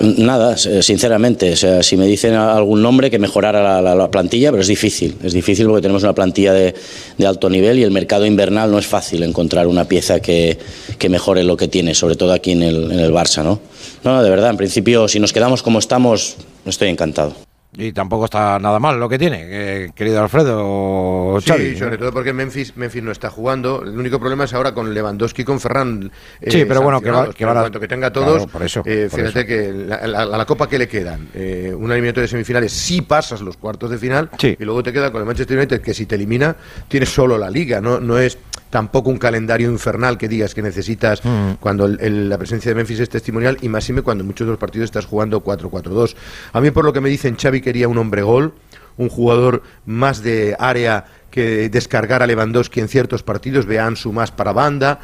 Nada, 0.00 0.54
eh, 0.54 0.82
sinceramente, 0.84 1.52
o 1.52 1.56
sea, 1.56 1.82
si 1.82 1.96
me 1.96 2.06
dicen 2.06 2.34
algún 2.34 2.80
nombre 2.80 3.10
que 3.10 3.18
mejorara 3.18 3.60
la, 3.60 3.82
la- 3.82 3.94
la 3.96 4.08
plantilla, 4.10 4.50
pero 4.52 4.60
es 4.62 4.68
difícil, 4.68 5.16
es 5.22 5.32
difícil 5.32 5.66
porque 5.66 5.82
tenemos 5.82 6.04
una 6.04 6.14
plantilla 6.14 6.52
de, 6.52 6.74
de 7.18 7.26
alto 7.26 7.50
nivel 7.50 7.78
y 7.78 7.82
el 7.82 7.90
mercado 7.90 8.24
invernal 8.24 8.70
no 8.70 8.78
es 8.78 8.86
fácil 8.86 9.24
encontrar 9.24 9.66
una 9.66 9.84
pieza 9.86 10.20
que, 10.20 10.58
que 10.98 11.08
mejore 11.08 11.42
lo 11.42 11.56
que 11.56 11.66
tiene, 11.66 11.94
sobre 11.94 12.14
todo 12.14 12.32
aquí 12.32 12.52
en 12.52 12.62
el, 12.62 12.92
en 12.92 13.00
el 13.00 13.12
Barça, 13.12 13.42
¿no? 13.42 13.60
No, 14.04 14.14
no, 14.14 14.22
de 14.22 14.30
verdad, 14.30 14.50
en 14.50 14.56
principio, 14.56 15.08
si 15.08 15.18
nos 15.18 15.32
quedamos 15.32 15.64
como 15.64 15.80
estamos, 15.80 16.36
estoy 16.64 16.88
encantado. 16.88 17.34
Y 17.80 17.92
tampoco 17.92 18.24
está 18.24 18.58
nada 18.58 18.80
mal 18.80 18.98
lo 18.98 19.08
que 19.08 19.18
tiene, 19.20 19.38
eh, 19.48 19.90
querido 19.94 20.20
Alfredo 20.20 21.38
Xavi. 21.40 21.70
Sí, 21.70 21.76
sobre 21.76 21.96
todo 21.96 22.12
porque 22.12 22.32
Memphis, 22.32 22.76
Memphis 22.76 23.02
no 23.04 23.12
está 23.12 23.30
jugando. 23.30 23.82
El 23.84 23.96
único 23.96 24.18
problema 24.18 24.44
es 24.44 24.52
ahora 24.54 24.74
con 24.74 24.92
Lewandowski 24.92 25.42
y 25.42 25.44
con 25.44 25.60
Ferran. 25.60 26.10
eh, 26.40 26.50
Sí, 26.50 26.64
pero 26.64 26.82
bueno, 26.82 27.00
que 27.00 27.10
va- 27.12 27.26
que 27.28 27.34
Pero 27.38 27.48
van 27.48 27.56
a- 27.56 27.60
en 27.60 27.64
cuanto 27.64 27.80
que 27.80 27.88
tenga 27.88 28.10
Claro, 28.12 28.32
todos, 28.32 28.46
por 28.50 28.62
eso, 28.64 28.82
eh, 28.84 29.06
por 29.10 29.20
fíjate 29.20 29.40
eso. 29.40 29.46
que 29.46 29.72
la, 29.86 30.06
la- 30.08 30.24
la 30.26 30.44
copa 30.44 30.68
que 30.68 30.76
le 30.78 30.88
quedan, 30.88 31.28
eh, 31.34 31.72
una 31.76 31.94
eliminatoria 31.94 32.22
de 32.22 32.28
semifinales, 32.28 32.72
si 32.72 33.00
pasas 33.02 33.40
los 33.42 33.56
cuartos 33.56 33.90
de 33.90 33.98
final, 33.98 34.28
Sí. 34.38 34.56
y 34.58 34.64
luego 34.64 34.82
te 34.82 34.92
queda 34.92 35.12
con 35.12 35.20
el 35.20 35.26
Manchester 35.26 35.56
United, 35.56 35.80
que 35.80 35.94
si 35.94 36.04
te 36.06 36.16
elimina, 36.16 36.56
tienes 36.88 37.10
solo 37.10 37.38
la 37.38 37.48
liga, 37.48 37.80
no, 37.80 38.00
no 38.00 38.18
es 38.18 38.38
tampoco 38.70 39.08
un 39.08 39.16
calendario 39.16 39.70
infernal 39.70 40.18
que 40.18 40.28
digas 40.28 40.54
que 40.54 40.60
necesitas 40.60 41.24
Mm. 41.24 41.52
cuando 41.58 41.86
el- 41.86 41.98
el- 42.02 42.28
la 42.28 42.36
presencia 42.36 42.70
de 42.70 42.74
Memphis 42.74 43.00
es 43.00 43.08
testimonial 43.08 43.56
y 43.62 43.68
máxime 43.70 44.02
cuando 44.02 44.22
en 44.22 44.26
muchos 44.26 44.46
de 44.46 44.50
los 44.50 44.58
partidos 44.60 44.86
estás 44.86 45.06
jugando 45.06 45.40
4-4-2. 45.40 46.14
A 46.52 46.60
mí 46.60 46.70
por 46.70 46.84
lo 46.84 46.92
que 46.92 47.00
me 47.00 47.08
dicen 47.08 47.36
Xavi 47.40 47.62
quería 47.68 47.86
un 47.86 47.98
hombre 47.98 48.22
gol, 48.22 48.54
un 48.96 49.10
jugador 49.10 49.62
más 49.84 50.22
de 50.22 50.56
área 50.58 51.04
que 51.30 51.68
descargar 51.68 52.22
a 52.22 52.26
Lewandowski 52.26 52.80
en 52.80 52.88
ciertos 52.88 53.22
partidos, 53.22 53.66
ve 53.66 53.78
a 53.78 53.84
Ansu 53.84 54.10
más 54.10 54.30
para 54.30 54.52
banda 54.52 55.00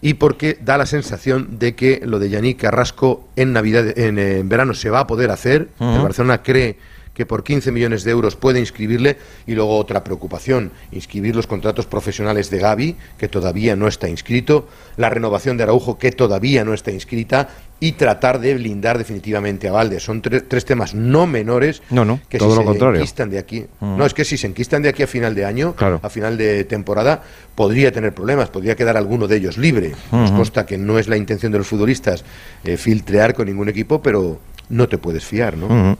y 0.00 0.14
porque 0.14 0.56
da 0.60 0.78
la 0.78 0.86
sensación 0.86 1.58
de 1.58 1.74
que 1.74 2.02
lo 2.04 2.20
de 2.20 2.30
Yannick 2.30 2.60
Carrasco 2.60 3.28
en 3.34 3.52
Navidad, 3.52 3.98
en, 3.98 4.20
eh, 4.20 4.38
en 4.38 4.48
verano 4.48 4.74
se 4.74 4.90
va 4.90 5.00
a 5.00 5.06
poder 5.08 5.32
hacer. 5.32 5.70
El 5.80 6.02
Barcelona 6.02 6.44
cree 6.44 6.78
que 7.14 7.24
por 7.26 7.44
15 7.44 7.70
millones 7.72 8.02
de 8.04 8.10
euros 8.10 8.36
puede 8.36 8.58
inscribirle 8.60 9.16
y 9.46 9.54
luego 9.54 9.76
otra 9.78 10.02
preocupación, 10.04 10.72
inscribir 10.92 11.34
los 11.36 11.46
contratos 11.46 11.86
profesionales 11.86 12.50
de 12.50 12.58
Gaby, 12.58 12.96
que 13.16 13.28
todavía 13.28 13.76
no 13.76 13.86
está 13.88 14.08
inscrito, 14.08 14.68
la 14.96 15.08
renovación 15.10 15.56
de 15.56 15.62
Araujo, 15.62 15.96
que 15.96 16.10
todavía 16.12 16.64
no 16.64 16.74
está 16.74 16.90
inscrita, 16.90 17.48
y 17.80 17.92
tratar 17.92 18.40
de 18.40 18.54
blindar 18.54 18.96
definitivamente 18.98 19.68
a 19.68 19.72
Valde. 19.72 20.00
Son 20.00 20.22
tre- 20.22 20.42
tres 20.46 20.64
temas 20.64 20.94
no 20.94 21.26
menores 21.26 21.82
No, 21.90 22.04
no, 22.04 22.20
que 22.28 22.38
todo 22.38 22.50
si 22.50 22.54
lo 22.56 22.60
se 22.62 22.66
contrario. 22.66 23.00
enquistan 23.00 23.30
de 23.30 23.38
aquí. 23.38 23.66
Mm. 23.80 23.96
No, 23.98 24.06
es 24.06 24.14
que 24.14 24.24
si 24.24 24.38
se 24.38 24.46
enquistan 24.46 24.80
de 24.82 24.88
aquí 24.88 25.02
a 25.02 25.06
final 25.06 25.34
de 25.34 25.44
año, 25.44 25.74
Claro. 25.74 26.00
a 26.02 26.08
final 26.08 26.38
de 26.38 26.64
temporada, 26.64 27.22
podría 27.54 27.92
tener 27.92 28.14
problemas, 28.14 28.48
podría 28.48 28.74
quedar 28.74 28.96
alguno 28.96 29.26
de 29.28 29.36
ellos 29.36 29.58
libre. 29.58 29.92
Nos 30.12 30.30
consta 30.32 30.64
que 30.66 30.78
no 30.78 30.98
es 30.98 31.08
la 31.08 31.16
intención 31.16 31.52
de 31.52 31.58
los 31.58 31.66
futbolistas 31.66 32.24
eh, 32.64 32.76
filtrear 32.76 33.34
con 33.34 33.46
ningún 33.46 33.68
equipo, 33.68 34.00
pero 34.00 34.38
no 34.68 34.88
te 34.88 34.98
puedes 34.98 35.24
fiar, 35.24 35.56
¿no? 35.56 35.96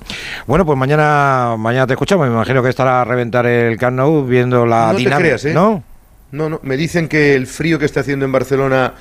Bueno, 0.46 0.64
pues 0.66 0.78
mañana 0.78 1.54
mañana 1.58 1.86
te 1.86 1.92
escuchamos. 1.94 2.26
Me 2.26 2.32
imagino 2.34 2.62
que 2.62 2.68
estará 2.70 3.02
a 3.02 3.04
reventar 3.04 3.46
el 3.46 3.76
Camp 3.76 3.96
Nou 3.96 4.24
viendo 4.26 4.64
la 4.66 4.86
No 4.88 4.92
te 4.92 4.98
dinámica. 4.98 5.18
creas, 5.18 5.44
¿eh? 5.44 5.54
¿No? 5.54 5.82
No, 6.32 6.48
no, 6.48 6.58
me 6.64 6.76
dicen 6.76 7.06
que 7.06 7.34
el 7.34 7.46
frío 7.46 7.78
que 7.78 7.84
está 7.84 8.00
haciendo 8.00 8.24
en 8.24 8.32
Barcelona 8.32 8.94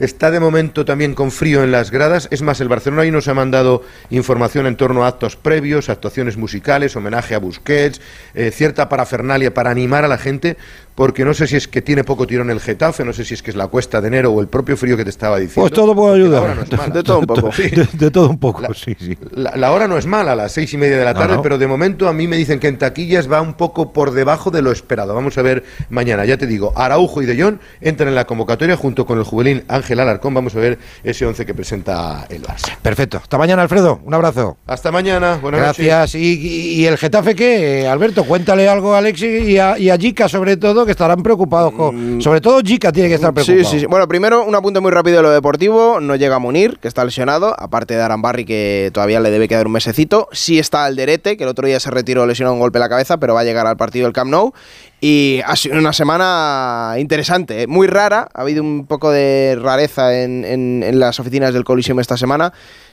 está 0.00 0.30
de 0.32 0.40
momento 0.40 0.84
también 0.84 1.14
con 1.14 1.30
frío 1.30 1.62
en 1.62 1.70
las 1.70 1.90
gradas. 1.92 2.26
Es 2.32 2.42
más, 2.42 2.60
el 2.60 2.68
Barcelona 2.68 3.02
ahí 3.02 3.10
nos 3.12 3.28
ha 3.28 3.34
mandado 3.34 3.82
información 4.10 4.66
en 4.66 4.76
torno 4.76 5.04
a 5.04 5.08
actos 5.08 5.36
previos, 5.36 5.88
actuaciones 5.88 6.36
musicales, 6.36 6.96
homenaje 6.96 7.34
a 7.34 7.38
Busquets, 7.38 8.00
eh, 8.34 8.50
cierta 8.50 8.88
parafernalia 8.88 9.54
para 9.54 9.70
animar 9.70 10.04
a 10.04 10.08
la 10.08 10.18
gente, 10.18 10.56
porque 10.94 11.24
no 11.24 11.32
sé 11.32 11.46
si 11.46 11.56
es 11.56 11.68
que 11.68 11.80
tiene 11.80 12.04
poco 12.04 12.26
tirón 12.26 12.50
el 12.50 12.60
Getafe, 12.60 13.04
no 13.04 13.12
sé 13.12 13.24
si 13.24 13.34
es 13.34 13.42
que 13.42 13.50
es 13.50 13.56
la 13.56 13.68
cuesta 13.68 14.00
de 14.00 14.08
enero 14.08 14.32
o 14.32 14.40
el 14.40 14.48
propio 14.48 14.76
frío 14.76 14.96
que 14.96 15.04
te 15.04 15.10
estaba 15.10 15.38
diciendo. 15.38 15.62
Pues 15.62 15.72
todo 15.72 15.94
puede 15.94 16.18
la 16.18 16.24
ayudar. 16.24 16.56
no. 16.70 16.94
De 16.94 17.02
todo 17.02 17.18
un 17.20 17.26
poco. 17.26 17.50
Sí. 17.60 17.68
De, 17.70 17.86
de 17.92 18.10
todo 18.10 18.28
un 18.30 18.38
poco, 18.38 18.72
sí, 18.74 18.96
sí. 18.98 19.16
La, 19.32 19.54
la 19.56 19.72
hora 19.72 19.86
no 19.86 19.98
es 19.98 20.06
mala, 20.06 20.32
a 20.32 20.36
las 20.36 20.52
seis 20.52 20.72
y 20.74 20.76
media 20.78 20.96
de 20.98 21.04
la 21.04 21.12
No, 21.12 21.18
tarde, 21.20 21.36
no. 21.36 21.42
pero 21.42 21.58
de 21.58 21.66
momento 21.66 22.08
a 22.08 22.12
mí 22.12 22.26
me 22.26 22.36
dicen 22.36 22.58
que 22.58 22.68
en 22.68 22.78
taquillas 22.78 23.30
va 23.30 23.40
un 23.40 23.54
poco 23.54 23.92
por 23.92 24.12
debajo 24.12 24.50
de 24.50 24.62
lo 24.62 24.70
esperado. 24.72 25.14
Vamos 25.14 25.36
a 25.38 25.42
ver 25.42 25.64
mañana, 25.90 26.24
ya 26.24 26.36
te 26.36 26.46
digo, 26.46 26.72
Araujo 26.76 27.22
y 27.22 27.26
De 27.26 27.40
Jong 27.40 27.58
entran 27.80 28.08
en 28.08 28.14
la 28.14 28.26
convocatoria 28.26 28.76
junto 28.76 29.04
con 29.04 29.18
el 29.18 29.24
juvenil 29.24 29.64
Ángel 29.68 29.89
Alarcón. 29.98 30.34
Vamos 30.34 30.54
a 30.54 30.58
ver 30.60 30.78
ese 31.02 31.26
once 31.26 31.44
que 31.44 31.54
presenta 31.54 32.26
el 32.28 32.42
Barça. 32.42 32.76
Perfecto. 32.80 33.16
Hasta 33.18 33.38
mañana, 33.38 33.62
Alfredo. 33.62 34.00
Un 34.04 34.14
abrazo. 34.14 34.58
Hasta 34.66 34.92
mañana, 34.92 35.38
buenas 35.42 35.60
noches. 35.62 35.86
Gracias. 35.86 36.14
¿Y, 36.14 36.34
y- 36.34 36.72
y 36.82 36.86
el 36.86 36.98
Getafe 36.98 37.34
qué? 37.34 37.88
Alberto, 37.88 38.24
cuéntale 38.24 38.68
algo 38.68 38.94
a 38.94 38.98
Alexi 38.98 39.26
y 39.26 39.58
a, 39.58 39.78
y 39.78 39.90
a 39.90 39.98
sobre 40.28 40.56
todo, 40.56 40.84
que 40.84 40.92
estarán 40.92 41.22
preocupados. 41.22 41.72
con- 41.72 42.20
sobre 42.20 42.40
todo 42.40 42.60
Jica 42.60 42.92
tiene 42.92 43.08
que 43.08 43.14
estar 43.16 43.32
Mm. 43.32 43.38
Sí, 43.38 43.44
preocupado. 43.46 43.72
sí, 43.72 43.80
sí. 43.80 43.86
Bueno, 43.86 44.06
primero 44.06 44.44
un 44.44 44.54
apunte 44.54 44.80
muy 44.80 44.90
rápido 44.92 45.16
de 45.18 45.22
lo 45.22 45.30
deportivo. 45.30 46.00
No 46.00 46.14
llega 46.16 46.38
Munir, 46.38 46.78
que 46.78 46.88
está 46.88 47.04
lesionado, 47.04 47.54
aparte 47.58 47.94
de 47.94 48.02
Arambarri, 48.02 48.44
que 48.44 48.90
todavía 48.92 49.20
le 49.20 49.30
debe 49.30 49.48
quedar 49.48 49.66
un 49.66 49.72
mesecito. 49.72 50.28
Sí 50.32 50.58
está 50.58 50.84
Alderete, 50.84 51.36
que 51.36 51.44
el 51.44 51.48
otro 51.48 51.66
día 51.66 51.80
se 51.80 51.90
retiró 51.90 52.26
lesionado 52.26 52.54
un 52.54 52.60
golpe 52.60 52.78
en 52.78 52.80
la 52.80 52.88
cabeza, 52.88 53.18
pero 53.18 53.34
va 53.34 53.40
a 53.40 53.44
llegar 53.44 53.66
al 53.66 53.76
partido 53.76 54.04
del 54.06 54.12
Camp 54.12 54.30
Nou. 54.30 54.52
Y 55.00 55.40
ha 55.46 55.56
sido 55.56 55.78
una 55.78 55.92
semana 55.94 56.94
interesante, 56.98 57.62
¿eh? 57.62 57.66
muy 57.66 57.86
rara. 57.86 58.28
Ha 58.34 58.42
habido 58.42 58.62
un 58.62 58.86
poco 58.86 59.10
de 59.10 59.56
rareza 59.60 60.20
en, 60.22 60.44
en- 60.44 60.82
en 60.82 61.00
las 61.00 61.18
oficinas 61.20 61.54
del 61.54 61.64
Coliseum 61.64 62.00
esta 62.00 62.16
semana. 62.18 62.52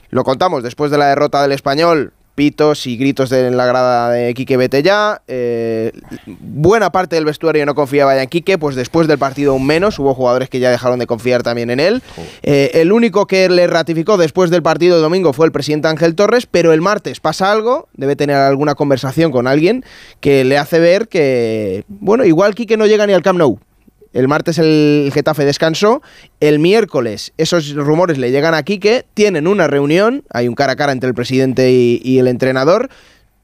Lo 0.09 0.23
contamos, 0.23 0.63
después 0.63 0.89
de 0.89 0.97
la 0.97 1.07
derrota 1.07 1.41
del 1.41 1.51
español, 1.51 2.13
pitos 2.37 2.85
y 2.85 2.97
gritos 2.97 3.31
de, 3.31 3.47
en 3.47 3.57
la 3.57 3.65
grada 3.65 4.11
de 4.11 4.31
Quique 4.35 4.57
Betella. 4.57 5.23
Eh, 5.27 5.91
buena 6.39 6.91
parte 6.91 7.15
del 7.15 7.25
vestuario 7.25 7.65
no 7.65 7.73
confiaba 7.73 8.15
ya 8.15 8.21
en 8.21 8.29
Quique, 8.29 8.59
pues 8.59 8.75
después 8.75 9.07
del 9.07 9.17
partido 9.17 9.53
aún 9.53 9.65
menos. 9.65 9.97
Hubo 9.97 10.13
jugadores 10.13 10.47
que 10.47 10.59
ya 10.59 10.69
dejaron 10.69 10.99
de 10.99 11.07
confiar 11.07 11.41
también 11.41 11.71
en 11.71 11.79
él. 11.79 12.03
Eh, 12.43 12.69
el 12.75 12.91
único 12.91 13.25
que 13.25 13.49
le 13.49 13.65
ratificó 13.65 14.17
después 14.17 14.51
del 14.51 14.61
partido 14.61 14.97
de 14.97 15.01
domingo 15.01 15.33
fue 15.33 15.47
el 15.47 15.51
presidente 15.51 15.87
Ángel 15.87 16.13
Torres, 16.13 16.45
pero 16.45 16.73
el 16.73 16.81
martes 16.81 17.19
pasa 17.19 17.51
algo, 17.51 17.89
debe 17.95 18.15
tener 18.15 18.35
alguna 18.35 18.75
conversación 18.75 19.31
con 19.31 19.47
alguien 19.47 19.83
que 20.19 20.43
le 20.43 20.59
hace 20.59 20.77
ver 20.79 21.07
que, 21.07 21.85
bueno, 21.87 22.23
igual 22.23 22.53
Quique 22.53 22.77
no 22.77 22.85
llega 22.85 23.07
ni 23.07 23.13
al 23.13 23.23
Camp 23.23 23.39
Nou. 23.39 23.59
El 24.17 24.27
martes 24.27 24.57
el 24.57 25.11
Getafe 25.13 25.45
descansó. 25.45 26.01
El 26.39 26.57
miércoles 26.57 27.33
esos 27.37 27.75
rumores 27.75 28.17
le 28.17 28.31
llegan 28.31 28.55
a 28.55 28.63
Quique. 28.63 29.05
Tienen 29.13 29.45
una 29.45 29.67
reunión. 29.67 30.23
Hay 30.31 30.47
un 30.47 30.55
cara 30.55 30.73
a 30.73 30.75
cara 30.75 30.91
entre 30.91 31.07
el 31.07 31.13
presidente 31.13 31.71
y, 31.71 32.01
y 32.03 32.17
el 32.17 32.27
entrenador. 32.27 32.89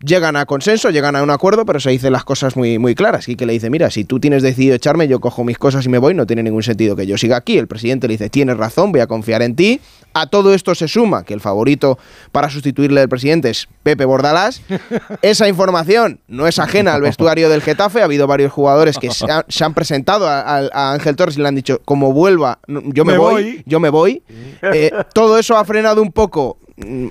Llegan 0.06 0.36
a 0.36 0.46
consenso, 0.46 0.90
llegan 0.90 1.16
a 1.16 1.24
un 1.24 1.30
acuerdo, 1.30 1.66
pero 1.66 1.80
se 1.80 1.90
dicen 1.90 2.12
las 2.12 2.26
cosas 2.26 2.58
muy, 2.58 2.78
muy 2.78 2.94
claras. 2.94 3.26
Quique 3.26 3.46
le 3.46 3.54
dice, 3.54 3.70
mira, 3.70 3.90
si 3.90 4.04
tú 4.04 4.20
tienes 4.20 4.44
decidido 4.44 4.76
echarme, 4.76 5.08
yo 5.08 5.20
cojo 5.22 5.44
mis 5.46 5.58
cosas 5.58 5.86
y 5.86 5.90
me 5.90 5.98
voy. 5.98 6.14
No 6.14 6.26
tiene 6.26 6.44
ningún 6.44 6.62
sentido 6.64 6.96
que 6.98 7.08
yo 7.08 7.18
siga 7.18 7.38
aquí. 7.38 7.58
El 7.58 7.68
presidente 7.68 8.08
le 8.08 8.16
dice, 8.16 8.30
tienes 8.30 8.58
razón, 8.58 8.92
voy 8.92 9.00
a 9.02 9.08
confiar 9.08 9.42
en 9.42 9.56
ti. 9.56 9.80
A 10.14 10.28
todo 10.28 10.54
esto 10.54 10.76
se 10.76 10.88
suma 10.88 11.24
que 11.24 11.34
el 11.34 11.40
favorito 11.40 11.98
para 12.34 12.50
sustituirle 12.50 13.02
al 13.02 13.10
presidente 13.10 13.50
es 13.50 13.68
Pepe 13.82 14.04
Bordalás. 14.06 14.62
Esa 15.22 15.48
información 15.48 16.20
no 16.28 16.48
es 16.48 16.60
ajena 16.60 16.94
al 16.94 17.02
vestuario 17.02 17.50
del 17.50 17.62
Getafe. 17.62 18.02
Ha 18.02 18.06
habido 18.06 18.28
varios 18.28 18.52
jugadores 18.52 18.98
que 18.98 19.10
se 19.10 19.32
han, 19.32 19.44
se 19.48 19.64
han 19.64 19.74
presentado 19.74 20.28
a, 20.28 20.42
a- 20.42 20.70
a 20.74 20.94
Ángel 20.94 21.16
Torres 21.16 21.38
y 21.38 21.42
le 21.42 21.48
han 21.48 21.56
dicho, 21.56 21.82
como 21.86 22.12
vuelva, 22.12 22.60
yo 22.68 23.06
me, 23.06 23.14
Me 23.14 23.18
voy, 23.18 23.34
voy. 23.44 23.64
yo 23.66 23.80
me 23.80 23.90
voy. 23.90 24.22
Eh, 24.62 24.92
todo 25.14 25.40
eso 25.40 25.56
ha 25.58 25.64
frenado 25.66 26.02
un 26.02 26.12
poco, 26.12 26.58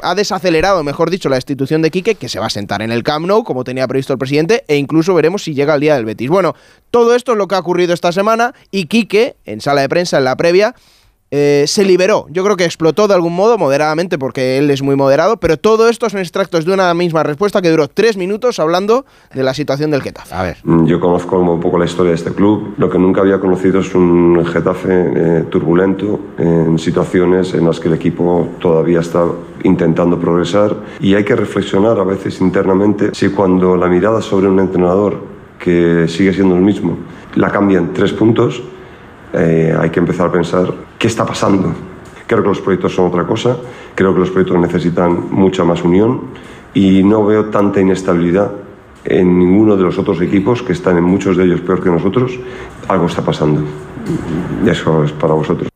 ha 0.03 0.14
desacelerado, 0.14 0.83
mejor 0.83 1.11
dicho, 1.11 1.29
la 1.29 1.37
destitución 1.37 1.83
de 1.83 1.90
Quique, 1.90 2.14
que 2.16 2.29
se 2.29 2.40
va 2.40 2.46
a 2.46 2.51
sentar 2.51 2.83
en 2.83 2.90
el 2.90 3.03
Camp 3.03 3.27
Nou, 3.27 3.44
como 3.44 3.64
tenía 3.64 3.87
previsto 3.87 4.12
el 4.12 4.18
presidente, 4.18 4.64
e 4.66 4.77
incluso 4.77 5.14
veremos 5.14 5.44
si 5.44 5.55
llega 5.55 5.75
el 5.75 5.81
día 5.81 5.94
del 5.94 6.05
Betis. 6.05 6.29
Bueno, 6.29 6.55
todo 6.90 7.14
esto 7.14 7.33
es 7.33 7.38
lo 7.38 7.46
que 7.46 7.55
ha 7.55 7.61
ocurrido 7.61 7.94
esta 7.94 8.12
semana 8.12 8.55
y 8.70 8.87
Quique, 8.87 9.37
en 9.44 9.61
sala 9.61 9.83
de 9.83 9.88
prensa, 9.88 10.18
en 10.18 10.25
la 10.25 10.37
previa, 10.37 10.75
eh, 11.35 11.64
se 11.66 11.87
liberó. 11.87 12.27
Yo 12.29 12.45
creo 12.45 12.57
que 12.57 12.64
explotó 12.66 13.09
de 13.09 13.14
algún 13.14 13.35
modo, 13.35 13.57
moderadamente, 13.57 14.18
porque 14.18 14.59
él 14.59 14.71
es 14.71 14.83
muy 14.83 14.97
moderado, 14.97 15.38
pero 15.38 15.57
todo 15.57 15.88
esto 15.88 16.11
son 16.11 16.21
extractos 16.21 16.66
de 16.66 16.75
una 16.75 16.92
misma 16.92 17.23
respuesta 17.23 17.62
que 17.62 17.71
duró 17.71 17.88
tres 17.88 18.18
minutos 18.18 18.59
hablando 18.59 19.07
de 19.33 19.42
la 19.42 19.55
situación 19.55 19.90
del 19.90 20.03
Getafe. 20.03 20.35
A 20.35 20.42
ver. 20.42 20.59
Mm, 20.62 20.85
Yo 20.85 21.01
conozco 21.01 21.38
un 21.38 21.59
poco 21.59 21.79
la 21.79 21.87
historia 21.87 22.11
de 22.11 22.16
este 22.16 22.33
club. 22.33 22.75
Lo 22.77 22.90
que 22.90 22.99
nunca 22.99 23.23
había 23.23 23.40
conocido 23.40 23.81
es 23.81 23.95
un 23.95 24.45
Getafe 24.45 24.90
eh, 24.92 25.45
turbulento 25.49 26.21
en 26.37 26.79
situaciones 26.79 27.55
en 27.55 27.64
las 27.64 27.81
que 27.81 27.88
el 27.88 27.95
equipo 27.95 28.49
todavía 28.61 29.01
está 29.01 29.25
intentando 29.64 30.18
progresar 30.18 30.77
y 31.01 31.14
hay 31.14 31.25
que 31.25 31.35
reflexionar 31.35 31.99
a 31.99 32.05
veces 32.05 32.42
internamente 32.42 33.11
si 33.14 33.31
cuando 33.31 33.75
la 33.77 33.87
mirada 33.87 34.21
sobre 34.21 34.49
un 34.49 34.61
entrenador 34.61 35.18
que 35.59 36.07
sigue 36.09 36.35
siendo 36.35 36.57
el 36.57 36.61
mismo 36.62 36.99
la 37.37 37.51
cambia 37.51 37.79
en 37.79 37.95
tres 37.95 38.12
puntos, 38.12 38.62
eh, 39.33 39.75
hay 39.79 39.88
que 39.88 40.01
empezar 40.01 40.29
a 40.29 40.33
pensar 40.33 40.75
qué 41.03 41.09
está 41.09 41.27
pasando. 41.27 41.75
Creo 42.29 42.43
que 42.43 42.49
los 42.49 42.61
proyectos 42.61 42.95
son 42.95 43.09
otra 43.09 43.27
cosa, 43.27 43.57
creo 43.97 44.15
que 44.15 44.21
los 44.21 44.31
proyectos 44.31 44.57
necesitan 44.61 45.33
mucha 45.33 45.65
más 45.65 45.83
unión 45.83 46.21
y 46.75 47.03
no 47.03 47.27
veo 47.27 47.47
tanta 47.47 47.81
inestabilidad 47.81 48.53
en 49.05 49.37
ninguno 49.37 49.77
de 49.77 49.83
los 49.83 49.99
otros 49.99 50.21
equipos 50.21 50.62
que 50.62 50.73
están 50.73 50.97
en 50.97 51.03
muchos 51.03 51.37
de 51.37 51.45
ellos 51.45 51.61
peor 51.61 51.83
que 51.83 51.91
nosotros. 51.91 52.38
Algo 52.87 53.07
está 53.07 53.21
pasando. 53.21 53.62
Y 54.65 54.69
eso 54.69 55.03
es 55.03 55.11
para 55.11 55.35
vosotros. 55.35 55.72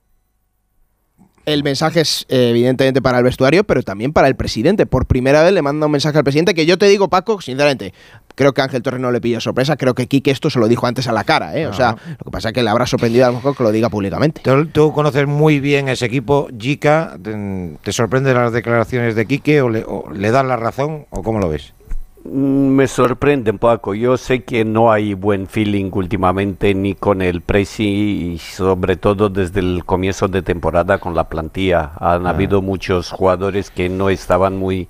El 1.46 1.62
mensaje 1.62 2.00
es 2.00 2.26
evidentemente 2.28 3.00
para 3.00 3.18
el 3.18 3.24
vestuario, 3.24 3.62
pero 3.62 3.84
también 3.84 4.12
para 4.12 4.26
el 4.26 4.34
presidente. 4.34 4.84
Por 4.84 5.06
primera 5.06 5.44
vez 5.44 5.52
le 5.52 5.62
manda 5.62 5.86
un 5.86 5.92
mensaje 5.92 6.18
al 6.18 6.24
presidente 6.24 6.54
que 6.54 6.66
yo 6.66 6.76
te 6.76 6.86
digo, 6.86 7.08
Paco, 7.08 7.40
sinceramente, 7.40 7.94
creo 8.34 8.52
que 8.52 8.62
Ángel 8.62 8.82
Torres 8.82 9.00
no 9.00 9.12
le 9.12 9.20
pilló 9.20 9.40
sorpresa. 9.40 9.76
Creo 9.76 9.94
que 9.94 10.08
Quique 10.08 10.32
esto 10.32 10.50
se 10.50 10.58
lo 10.58 10.66
dijo 10.66 10.88
antes 10.88 11.06
a 11.06 11.12
la 11.12 11.22
cara. 11.22 11.56
¿eh? 11.56 11.68
O 11.68 11.72
sea, 11.72 11.92
lo 11.92 12.24
que 12.24 12.30
pasa 12.32 12.48
es 12.48 12.54
que 12.54 12.64
le 12.64 12.70
habrá 12.70 12.84
sorprendido 12.84 13.26
a 13.26 13.28
lo 13.28 13.34
mejor 13.34 13.56
que 13.56 13.62
lo 13.62 13.70
diga 13.70 13.88
públicamente. 13.88 14.40
Tú, 14.42 14.66
tú 14.66 14.92
conoces 14.92 15.28
muy 15.28 15.60
bien 15.60 15.88
ese 15.88 16.06
equipo, 16.06 16.48
Jica. 16.58 17.16
¿Te, 17.22 17.92
sorprenden 17.92 18.34
las 18.34 18.52
declaraciones 18.52 19.14
de 19.14 19.26
Quique 19.26 19.62
o 19.62 19.68
le, 19.68 19.84
o 19.86 20.10
le 20.12 20.32
dan 20.32 20.48
la 20.48 20.56
razón 20.56 21.06
o 21.10 21.22
cómo 21.22 21.38
lo 21.38 21.48
ves? 21.48 21.75
Me 22.32 22.86
sorprende 22.88 23.50
un 23.50 23.58
poco. 23.58 23.94
Yo 23.94 24.16
sé 24.16 24.42
que 24.44 24.64
no 24.64 24.90
hay 24.90 25.14
buen 25.14 25.46
feeling 25.46 25.90
últimamente 25.92 26.74
ni 26.74 26.94
con 26.94 27.22
el 27.22 27.40
Presi 27.40 28.32
y 28.34 28.38
sobre 28.38 28.96
todo 28.96 29.28
desde 29.28 29.60
el 29.60 29.84
comienzo 29.84 30.26
de 30.28 30.42
temporada 30.42 30.98
con 30.98 31.14
la 31.14 31.28
plantilla. 31.28 31.92
Han 32.00 32.26
habido 32.26 32.62
muchos 32.62 33.10
jugadores 33.10 33.70
que 33.70 33.88
no 33.88 34.10
estaban 34.10 34.56
muy 34.56 34.88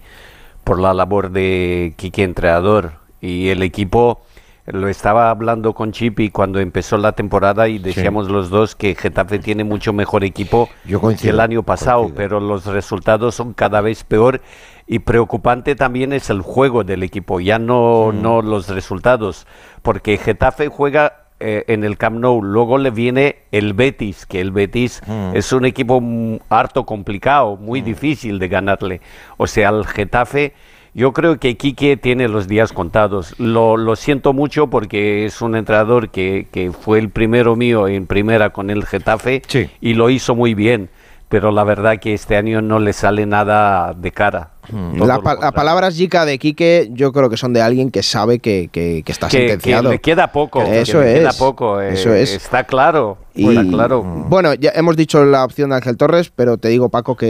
por 0.64 0.80
la 0.80 0.94
labor 0.94 1.30
de 1.30 1.94
Quique 1.96 2.22
entrenador 2.24 2.92
y 3.20 3.48
el 3.48 3.62
equipo 3.62 4.20
lo 4.66 4.88
estaba 4.88 5.30
hablando 5.30 5.74
con 5.74 5.92
Chipi 5.92 6.30
cuando 6.30 6.58
empezó 6.58 6.96
la 6.98 7.12
temporada 7.12 7.68
y 7.68 7.78
decíamos 7.78 8.28
los 8.28 8.50
dos 8.50 8.74
que 8.74 8.96
Getafe 8.96 9.38
tiene 9.38 9.62
mucho 9.62 9.92
mejor 9.92 10.24
equipo 10.24 10.68
Yo 10.84 10.98
que 10.98 11.02
coincido, 11.06 11.34
el 11.34 11.40
año 11.40 11.62
pasado, 11.62 12.00
coincido. 12.00 12.16
pero 12.16 12.40
los 12.40 12.66
resultados 12.66 13.36
son 13.36 13.52
cada 13.52 13.80
vez 13.80 14.02
peor 14.02 14.40
y 14.86 15.00
preocupante 15.00 15.74
también 15.74 16.12
es 16.12 16.30
el 16.30 16.40
juego 16.42 16.84
del 16.84 17.02
equipo, 17.02 17.40
ya 17.40 17.58
no, 17.58 18.12
no 18.12 18.42
los 18.42 18.68
resultados, 18.68 19.46
porque 19.82 20.16
Getafe 20.18 20.68
juega 20.68 21.24
eh, 21.40 21.64
en 21.68 21.84
el 21.84 21.98
Camp 21.98 22.18
Nou, 22.18 22.40
luego 22.42 22.78
le 22.78 22.90
viene 22.90 23.36
el 23.52 23.74
Betis, 23.74 24.24
que 24.26 24.40
el 24.40 24.52
Betis 24.52 25.02
es 25.34 25.52
un 25.52 25.64
equipo 25.66 26.00
mm, 26.00 26.38
harto 26.48 26.86
complicado, 26.86 27.56
muy 27.56 27.80
difícil 27.82 28.38
de 28.38 28.48
ganarle. 28.48 29.00
O 29.36 29.46
sea, 29.46 29.68
al 29.68 29.86
Getafe 29.86 30.54
Yo 30.94 31.12
creo 31.12 31.38
que 31.38 31.58
Quique 31.58 31.98
tiene 31.98 32.26
los 32.26 32.48
días 32.48 32.72
contados. 32.72 33.34
Lo, 33.38 33.76
lo 33.76 33.96
siento 33.96 34.32
mucho 34.32 34.68
porque 34.68 35.26
es 35.26 35.42
un 35.42 35.54
entrenador 35.54 36.08
que, 36.08 36.46
que 36.50 36.72
fue 36.72 36.98
el 36.98 37.10
primero 37.10 37.54
mío 37.54 37.86
en 37.86 38.06
primera 38.06 38.48
con 38.48 38.70
el 38.70 38.86
Getafe 38.86 39.42
Sí. 39.46 39.68
y 39.82 39.92
lo 39.92 40.08
hizo 40.08 40.34
muy 40.34 40.54
bien. 40.54 40.88
Pero 41.28 41.50
la 41.50 41.64
verdad 41.64 41.98
que 41.98 42.14
este 42.14 42.36
año 42.38 42.62
no 42.62 42.78
le 42.78 42.94
sale 42.94 43.26
nada 43.26 43.92
de 43.92 44.10
cara. 44.10 44.52
Todo 44.70 45.06
La, 45.06 45.16
lo 45.16 45.22
pa- 45.22 45.34
la 45.36 45.52
palabras 45.52 45.94
Jica 45.96 46.24
de 46.24 46.38
Quique 46.38 46.88
yo 46.92 47.12
creo 47.12 47.28
que 47.30 47.36
son 47.36 47.52
de 47.52 47.62
alguien 47.62 47.90
que 47.90 48.02
sabe 48.02 48.38
que, 48.38 48.68
que- 48.72 49.02
que 49.04 49.12
está 49.12 49.28
que, 49.28 49.38
que 49.38 49.48
sentenciado. 49.50 49.90
le 49.90 49.98
queda 50.00 50.32
poco. 50.32 50.64
que 50.64 50.80
Eso 50.80 51.00
le 51.00 51.14
queda 51.14 51.30
es, 51.30 51.36
poco. 51.36 51.80
eh, 51.80 51.92
eso 51.94 52.12
es. 52.14 52.32
Está 52.34 52.64
claro. 52.64 53.18
Y, 53.34 53.48
está 53.50 53.64
claro. 53.68 54.02
Bueno, 54.02 54.54
ya 54.54 54.70
hemos 54.74 54.96
dicho 54.96 55.22
la 55.26 55.44
opción 55.44 55.68
de 55.68 55.76
Ángel 55.76 55.98
Torres, 55.98 56.32
pero 56.34 56.56
te 56.56 56.68
digo, 56.68 56.88
Paco, 56.88 57.16
que 57.16 57.26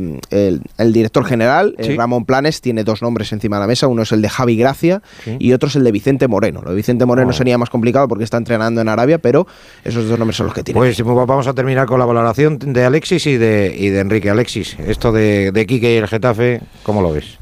eh, 0.00 0.20
el, 0.30 0.62
el 0.78 0.92
director 0.92 1.24
general, 1.24 1.76
eh, 1.78 1.84
Sí. 1.84 1.96
Ramón 1.96 2.24
Planes, 2.24 2.60
tiene 2.60 2.82
dos 2.82 3.02
nombres 3.02 3.32
encima 3.32 3.56
de 3.56 3.60
la 3.60 3.66
mesa. 3.68 3.86
Uno 3.86 4.02
es 4.02 4.10
el 4.10 4.20
de 4.20 4.28
Javi 4.28 4.56
Gracia 4.56 5.00
Sí. 5.24 5.36
y 5.38 5.52
otro 5.52 5.68
es 5.68 5.76
el 5.76 5.84
de 5.84 5.92
Vicente 5.92 6.26
Moreno. 6.26 6.60
Lo 6.62 6.70
de 6.70 6.76
Vicente 6.76 7.06
Moreno 7.06 7.30
Oh. 7.30 7.32
sería 7.32 7.56
más 7.56 7.70
complicado 7.70 8.08
porque 8.08 8.24
está 8.24 8.36
entrenando 8.36 8.80
en 8.80 8.88
Arabia, 8.88 9.18
pero 9.18 9.46
esos 9.84 10.08
dos 10.08 10.18
nombres 10.18 10.36
son 10.36 10.46
los 10.46 10.54
que 10.54 10.64
tiene. 10.64 10.78
Pues 10.80 11.00
vamos 11.04 11.46
a 11.46 11.54
terminar 11.54 11.86
con 11.86 12.00
la 12.00 12.04
valoración 12.06 12.58
de 12.58 12.84
Alexis 12.84 13.24
y 13.28 13.36
de, 13.36 13.74
y 13.78 13.90
de 13.90 14.00
Enrique. 14.00 14.30
Alexis, 14.30 14.76
esto 14.80 15.12
de, 15.12 15.52
de 15.52 15.66
Quique 15.66 15.94
y 15.94 15.96
el 15.98 16.08
Getafe, 16.08 16.57
¿cómo 16.82 17.02
lo 17.02 17.12
ves? 17.12 17.38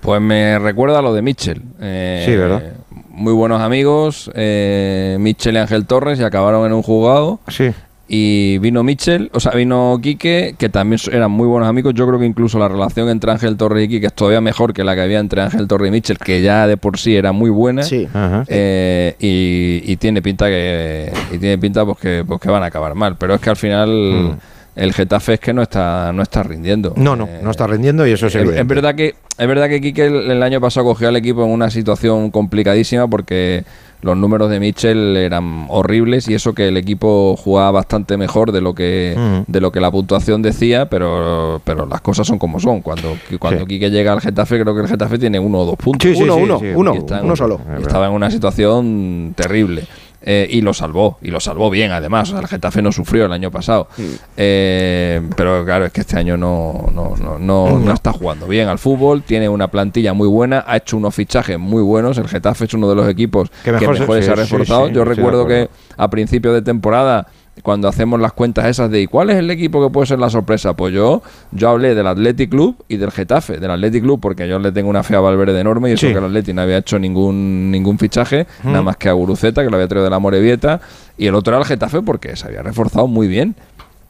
Pues 0.00 0.20
me 0.20 0.58
recuerda 0.58 1.00
a 1.00 1.02
lo 1.02 1.12
de 1.12 1.22
Mitchell. 1.22 1.62
Eh, 1.80 2.22
Sí, 2.26 2.36
¿verdad? 2.36 2.62
Muy 3.10 3.32
buenos 3.32 3.60
amigos, 3.60 4.30
eh, 4.34 5.16
Mitchell 5.18 5.54
y 5.56 5.58
Ángel 5.58 5.86
Torres, 5.86 6.20
y 6.20 6.22
acabaron 6.22 6.64
en 6.66 6.72
un 6.72 6.82
jugado. 6.82 7.40
Sí. 7.48 7.70
Y 8.10 8.56
vino 8.58 8.82
Mitchell, 8.84 9.28
o 9.34 9.40
sea, 9.40 9.52
vino 9.52 9.98
Quique, 10.00 10.54
que 10.56 10.68
también 10.70 10.98
eran 11.12 11.30
muy 11.30 11.46
buenos 11.46 11.68
amigos. 11.68 11.92
Yo 11.94 12.06
creo 12.06 12.18
que 12.18 12.24
incluso 12.24 12.58
la 12.58 12.68
relación 12.68 13.10
entre 13.10 13.30
Ángel 13.32 13.56
Torres 13.58 13.84
y 13.84 13.88
Quique 13.88 14.06
es 14.06 14.14
todavía 14.14 14.40
mejor 14.40 14.72
que 14.72 14.82
la 14.82 14.94
que 14.94 15.02
había 15.02 15.18
entre 15.18 15.42
Ángel 15.42 15.66
Torres 15.68 15.88
y 15.88 15.90
Mitchell, 15.90 16.16
que 16.16 16.40
ya 16.40 16.66
de 16.66 16.78
por 16.78 16.96
sí 16.98 17.16
era 17.16 17.32
muy 17.32 17.50
buena. 17.50 17.82
Sí. 17.82 18.08
Ajá. 18.14 18.44
Eh, 18.48 19.14
y, 19.18 19.82
y 19.92 19.96
tiene 19.96 20.22
pinta 20.22 20.46
que 20.46 21.12
y 21.32 21.38
tiene 21.38 21.58
pinta 21.58 21.84
pues 21.84 21.98
que, 21.98 22.24
pues 22.26 22.40
que 22.40 22.48
van 22.48 22.62
a 22.62 22.66
acabar 22.66 22.94
mal. 22.94 23.16
Pero 23.18 23.34
es 23.34 23.40
que 23.42 23.50
al 23.50 23.56
final 23.56 24.38
el 24.78 24.92
Getafe 24.92 25.34
es 25.34 25.40
que 25.40 25.52
no 25.52 25.62
está 25.62 26.12
no 26.12 26.22
está 26.22 26.42
rindiendo. 26.42 26.94
No, 26.96 27.16
no, 27.16 27.24
Eh, 27.26 27.40
no 27.42 27.50
está 27.50 27.66
rindiendo 27.66 28.06
y 28.06 28.12
eso 28.12 28.26
es 28.28 28.34
es, 28.34 28.40
evidente. 28.42 28.60
es 28.62 28.66
verdad 28.68 28.94
que 28.94 29.14
es 29.36 29.46
verdad 29.46 29.68
que 29.68 29.80
Quique 29.80 30.06
el, 30.06 30.30
el 30.30 30.42
año 30.42 30.60
pasado 30.60 30.86
cogió 30.86 31.08
al 31.08 31.16
equipo 31.16 31.44
en 31.44 31.50
una 31.50 31.70
situación 31.70 32.30
complicadísima 32.30 33.06
porque 33.08 33.64
los 34.00 34.16
números 34.16 34.48
de 34.48 34.60
Mitchell 34.60 35.16
eran 35.16 35.66
horribles 35.68 36.28
y 36.28 36.34
eso 36.34 36.52
que 36.54 36.68
el 36.68 36.76
equipo 36.76 37.36
jugaba 37.36 37.72
bastante 37.72 38.16
mejor 38.16 38.52
de 38.52 38.60
lo 38.60 38.72
que 38.74 39.14
Mm. 39.18 39.50
de 39.50 39.60
lo 39.60 39.72
que 39.72 39.80
la 39.80 39.90
puntuación 39.90 40.40
decía, 40.42 40.88
pero 40.88 41.60
pero 41.64 41.84
las 41.86 42.00
cosas 42.00 42.26
son 42.26 42.38
como 42.38 42.60
son. 42.60 42.80
Cuando 42.80 43.16
cuando 43.40 43.60
Sí. 43.62 43.66
Quique 43.66 43.90
llega 43.90 44.12
al 44.12 44.20
Getafe, 44.20 44.60
creo 44.60 44.74
que 44.74 44.82
el 44.82 44.88
Getafe 44.88 45.18
tiene 45.18 45.38
uno 45.40 45.58
o 45.58 45.64
dos 45.66 45.76
puntos. 45.76 46.08
Sí, 46.08 46.14
sí, 46.16 46.22
uno, 46.22 46.36
uno, 46.36 46.60
uno, 46.76 46.94
uno 47.22 47.36
solo. 47.36 47.60
estaba 47.80 48.06
en 48.06 48.12
una 48.12 48.30
situación 48.30 49.34
terrible. 49.36 49.84
Eh, 50.30 50.46
y 50.50 50.60
lo 50.60 50.74
salvó, 50.74 51.16
y 51.22 51.28
lo 51.30 51.40
salvó 51.40 51.70
bien 51.70 51.90
además. 51.90 52.28
O 52.28 52.32
sea, 52.32 52.40
el 52.40 52.48
Getafe 52.48 52.82
no 52.82 52.92
sufrió 52.92 53.24
el 53.24 53.32
año 53.32 53.50
pasado. 53.50 53.88
Eh, 54.36 55.22
pero 55.36 55.64
claro, 55.64 55.86
es 55.86 55.92
que 55.92 56.02
este 56.02 56.18
año 56.18 56.36
no, 56.36 56.86
no, 56.94 57.14
no, 57.16 57.38
no, 57.38 57.78
no 57.78 57.92
está 57.94 58.12
jugando 58.12 58.46
bien 58.46 58.68
al 58.68 58.78
fútbol. 58.78 59.22
Tiene 59.22 59.48
una 59.48 59.68
plantilla 59.68 60.12
muy 60.12 60.28
buena, 60.28 60.64
ha 60.66 60.76
hecho 60.76 60.98
unos 60.98 61.14
fichajes 61.14 61.58
muy 61.58 61.82
buenos. 61.82 62.18
El 62.18 62.28
Getafe 62.28 62.66
es 62.66 62.74
uno 62.74 62.90
de 62.90 62.94
los 62.96 63.08
equipos 63.08 63.48
Que 63.64 63.72
que 63.72 63.88
mejor 63.88 63.96
se- 64.22 64.30
ha 64.30 64.34
reforzado. 64.34 64.88
sí, 64.88 64.92
Yo 64.92 65.04
recuerdo 65.06 65.46
que 65.46 65.70
a 65.96 66.10
principio 66.10 66.52
de 66.52 66.60
temporada 66.60 67.26
cuando 67.62 67.88
hacemos 67.88 68.20
las 68.20 68.32
cuentas 68.32 68.66
esas 68.66 68.90
de 68.90 69.00
¿y 69.02 69.06
cuál 69.06 69.30
es 69.30 69.36
el 69.36 69.50
equipo 69.50 69.82
que 69.84 69.92
puede 69.92 70.06
ser 70.06 70.18
la 70.18 70.30
sorpresa? 70.30 70.74
Pues 70.74 70.92
yo, 70.94 71.22
yo 71.52 71.68
hablé 71.70 71.94
del 71.94 72.06
Athletic 72.06 72.50
Club 72.50 72.76
y 72.88 72.96
del 72.96 73.10
Getafe. 73.10 73.58
Del 73.58 73.70
Athletic 73.70 74.02
Club 74.02 74.20
porque 74.20 74.48
yo 74.48 74.58
le 74.58 74.72
tengo 74.72 74.88
una 74.90 75.02
fe 75.02 75.16
a 75.16 75.20
Valverde 75.20 75.60
enorme 75.60 75.90
y 75.90 75.92
eso 75.94 76.06
Sí. 76.06 76.12
que 76.12 76.18
el 76.18 76.24
Athletic 76.24 76.54
no 76.54 76.62
había 76.62 76.78
hecho 76.78 76.98
ningún 76.98 77.70
ningún 77.70 77.98
fichaje, 77.98 78.46
nada 78.64 78.82
más 78.82 78.96
que 78.96 79.08
a 79.08 79.12
Guruceta, 79.12 79.62
que 79.64 79.70
lo 79.70 79.76
había 79.76 79.88
traído 79.88 80.04
de 80.04 80.10
la 80.10 80.18
Morevieta, 80.18 80.80
y 81.16 81.26
el 81.26 81.34
otro 81.34 81.52
era 81.54 81.60
el 81.62 81.66
Getafe 81.66 82.02
porque 82.02 82.36
se 82.36 82.46
había 82.46 82.62
reforzado 82.62 83.06
muy 83.06 83.28
bien. 83.28 83.54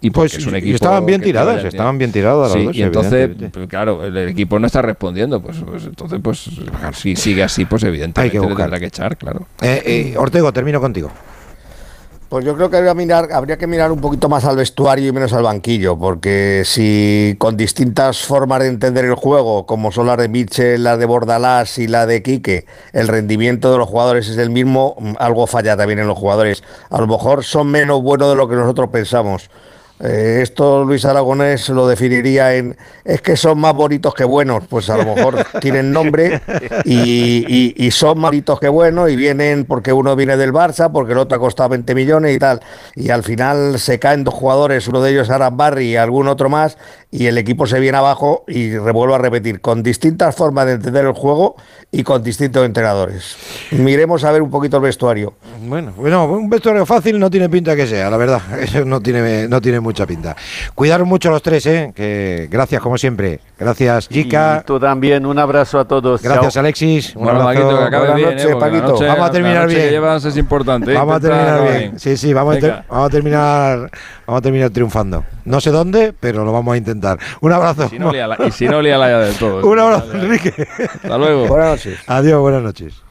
Y 0.01 0.11
Pues 0.11 0.33
es 0.35 0.47
un 0.47 0.55
y 0.55 0.59
equipo 0.59 0.77
estaban 0.77 1.05
bien 1.07 1.21
tiradas, 1.21 1.65
estaban 1.65 1.99
bien 1.99 2.13
tiradas 2.13 2.39
las 2.43 2.53
Sí, 2.53 2.65
dos, 2.67 2.77
y 2.77 2.83
entonces, 2.83 3.31
pues, 3.53 3.67
claro, 3.67 4.05
el 4.05 4.17
equipo 4.29 4.57
no 4.61 4.67
está 4.69 4.81
respondiendo. 4.81 5.43
Pues, 5.43 5.57
pues 5.67 5.87
entonces, 5.87 6.21
pues 6.23 6.49
si 6.95 7.17
sigue 7.17 7.43
así, 7.43 7.65
pues 7.65 7.83
evidentemente 7.83 8.21
Hay 8.39 8.43
que 8.43 8.49
le 8.49 8.55
tendrá 8.55 8.79
que 8.79 8.87
echar, 8.87 9.17
claro. 9.17 9.49
Eh, 9.61 9.83
eh, 10.13 10.15
Ortego, 10.17 10.53
termino 10.53 10.81
contigo. 10.81 11.11
Pues 12.29 12.45
yo 12.45 12.55
creo 12.55 12.69
que 12.69 12.77
habría, 12.77 12.93
mirar, 12.93 13.33
habría 13.33 13.57
que 13.57 13.67
mirar 13.67 13.91
un 13.91 14.03
poquito 14.03 14.29
más 14.29 14.45
al 14.45 14.57
vestuario 14.57 15.09
y 15.09 15.13
menos 15.13 15.33
al 15.33 15.45
banquillo, 15.45 15.99
porque 15.99 16.63
si 16.67 17.35
con 17.39 17.57
distintas 17.57 18.19
formas 18.19 18.61
de 18.61 18.67
entender 18.67 19.07
el 19.07 19.15
juego, 19.15 19.65
como 19.65 19.93
son 19.93 20.09
las 20.09 20.19
de 20.19 20.29
Mitchell, 20.29 20.85
las 20.85 20.99
de 20.99 21.07
Bordalás 21.07 21.79
y 21.79 21.87
la 21.87 22.05
de 22.05 22.23
Quique, 22.23 22.67
el 22.93 23.09
rendimiento 23.09 23.73
de 23.73 23.79
los 23.79 23.89
jugadores 23.89 24.29
es 24.29 24.37
el 24.37 24.51
mismo, 24.51 24.95
mm, 24.99 25.13
algo 25.19 25.47
falla 25.47 25.75
también 25.75 26.01
en 26.01 26.07
los 26.07 26.19
jugadores. 26.19 26.63
A 26.91 27.01
lo 27.01 27.07
mejor 27.07 27.45
son 27.45 27.69
menos 27.69 28.03
buenos 28.03 28.29
de 28.29 28.37
lo 28.37 28.47
que 28.47 28.57
nosotros 28.57 28.91
pensamos. 28.91 29.49
Eh, 30.01 30.41
esto 30.43 30.85
Luis 30.85 31.05
Aragonés 31.05 31.69
lo 31.71 31.89
definiría 31.89 32.55
en 32.55 32.77
es 33.05 33.21
que 33.21 33.37
son 33.37 33.59
más 33.59 33.75
bonitos 33.75 34.15
que 34.15 34.25
buenos, 34.25 34.65
pues 34.69 34.89
a 34.91 34.97
lo 34.97 35.15
mejor 35.15 35.45
tienen 35.61 35.91
nombre 35.93 36.41
y, 36.85 37.45
y- 37.49 37.75
y 37.77 37.91
son 37.91 38.19
más 38.21 38.31
bonitos 38.31 38.61
que 38.61 38.69
buenos 38.69 39.11
y 39.11 39.17
vienen 39.17 39.65
porque 39.65 39.93
uno 39.93 40.15
viene 40.15 40.37
del 40.37 40.53
Barça, 40.53 40.91
porque 40.93 41.13
el 41.13 41.19
otro 41.19 41.37
ha 41.37 41.41
costado 41.41 41.71
20 41.71 41.95
millones 41.95 42.37
y 42.37 42.39
tal, 42.39 42.61
y 42.95 43.11
al 43.11 43.23
final 43.25 43.79
se 43.81 43.99
caen 43.99 44.25
dos 44.25 44.35
jugadores, 44.35 44.87
uno 44.89 45.01
de 45.01 45.11
ellos 45.13 45.31
Aran 45.31 45.57
Barry 45.57 45.93
y 45.93 45.97
algún 45.97 46.29
otro 46.29 46.49
más, 46.49 46.77
y 47.11 47.27
el 47.27 47.39
equipo 47.39 47.67
se 47.67 47.81
viene 47.81 47.97
abajo 47.99 48.45
y 48.47 48.77
revuelvo 48.77 49.15
a 49.15 49.19
repetir, 49.19 49.61
con 49.61 49.83
distintas 49.83 50.37
formas 50.37 50.67
de 50.67 50.73
entender 50.73 51.07
el 51.07 51.13
juego 51.15 51.57
y 51.91 52.03
con 52.03 52.23
distintos 52.23 52.65
entrenadores. 52.67 53.37
Miremos 53.73 54.23
a 54.25 54.31
ver 54.33 54.43
un 54.43 54.51
poquito 54.51 54.77
el 54.77 54.83
vestuario. 54.83 55.35
Bueno, 55.63 55.93
bueno, 55.97 56.27
un 56.27 56.51
vestuario 56.51 56.85
fácil 56.85 57.19
no 57.19 57.31
tiene 57.31 57.49
pinta 57.49 57.75
que 57.75 57.87
sea, 57.87 58.11
la 58.11 58.17
verdad. 58.19 58.43
Eso 58.61 58.85
no 58.85 59.01
tiene, 59.01 59.49
no 59.49 59.61
tiene 59.61 59.81
mucha 59.89 60.07
pinta. 60.07 60.37
Cuidaros 60.75 61.07
mucho 61.09 61.31
los 61.31 61.43
tres, 61.43 61.65
¿eh? 61.67 61.93
Que 61.95 62.47
gracias, 62.51 62.81
como 62.83 62.99
siempre. 62.99 63.41
Gracias, 63.59 64.09
Chica. 64.09 64.61
Y 64.63 64.67
tú 64.67 64.79
también, 64.79 65.27
un 65.27 65.39
abrazo 65.39 65.81
a 65.81 65.85
todos. 65.87 66.23
Gracias, 66.23 66.55
Chao. 66.55 66.61
Alexis. 66.61 67.17
Un 67.17 67.25
Bueno, 67.25 67.41
abrazo. 67.41 67.61
Paquito, 67.61 67.79
que 67.81 67.85
acabe 67.85 67.99
Buenas 67.99 68.17
bien, 68.17 68.29
noches, 68.31 68.45
eh, 68.45 68.55
la 68.55 68.59
Paquito. 68.61 68.83
noche- 68.89 69.05
Vamos 69.07 69.21
a 69.21 69.27
la 69.27 69.31
terminar 69.33 69.63
noche 69.65 69.75
que 69.75 69.81
bien. 69.81 69.91
llevas 69.93 70.25
es 70.25 70.37
importante. 70.37 70.93
eh, 70.93 70.95
Vamos 70.95 71.17
a 71.17 71.21
terminar 71.21 71.63
bien. 71.79 71.99
Sí, 71.99 72.17
sí, 72.17 72.33
vamos 72.33 72.53
a, 72.57 72.61
Venga. 72.61 72.75
ter- 72.77 72.85
vamos 72.89 73.07
a 73.07 73.11
terminar 73.11 73.91
vamos 74.27 74.39
a 74.39 74.43
terminar 74.43 74.71
triunfando. 74.71 75.25
No 75.45 75.61
sé 75.61 75.71
dónde, 75.71 76.13
pero 76.19 76.45
lo 76.45 76.53
vamos 76.53 76.75
a 76.75 76.77
intentar. 76.77 77.19
Un 77.41 77.53
abrazo. 77.53 77.89
Si 77.89 77.99
no, 77.99 78.13
líala- 78.13 78.37
y 78.47 78.51
si 78.51 78.69
no, 78.69 78.83
ya 78.83 79.19
del 79.19 79.35
todo. 79.37 79.67
Un 79.67 79.79
abrazo, 79.79 80.09
Vale, 80.09 80.19
vale. 80.19 80.25
Enrique. 80.37 80.69
Hasta 81.03 81.19
luego. 81.19 81.47
Buenas 81.49 81.71
noches. 81.71 81.99
Adiós, 82.07 82.41
buenas 82.41 82.63
noches. 82.63 83.08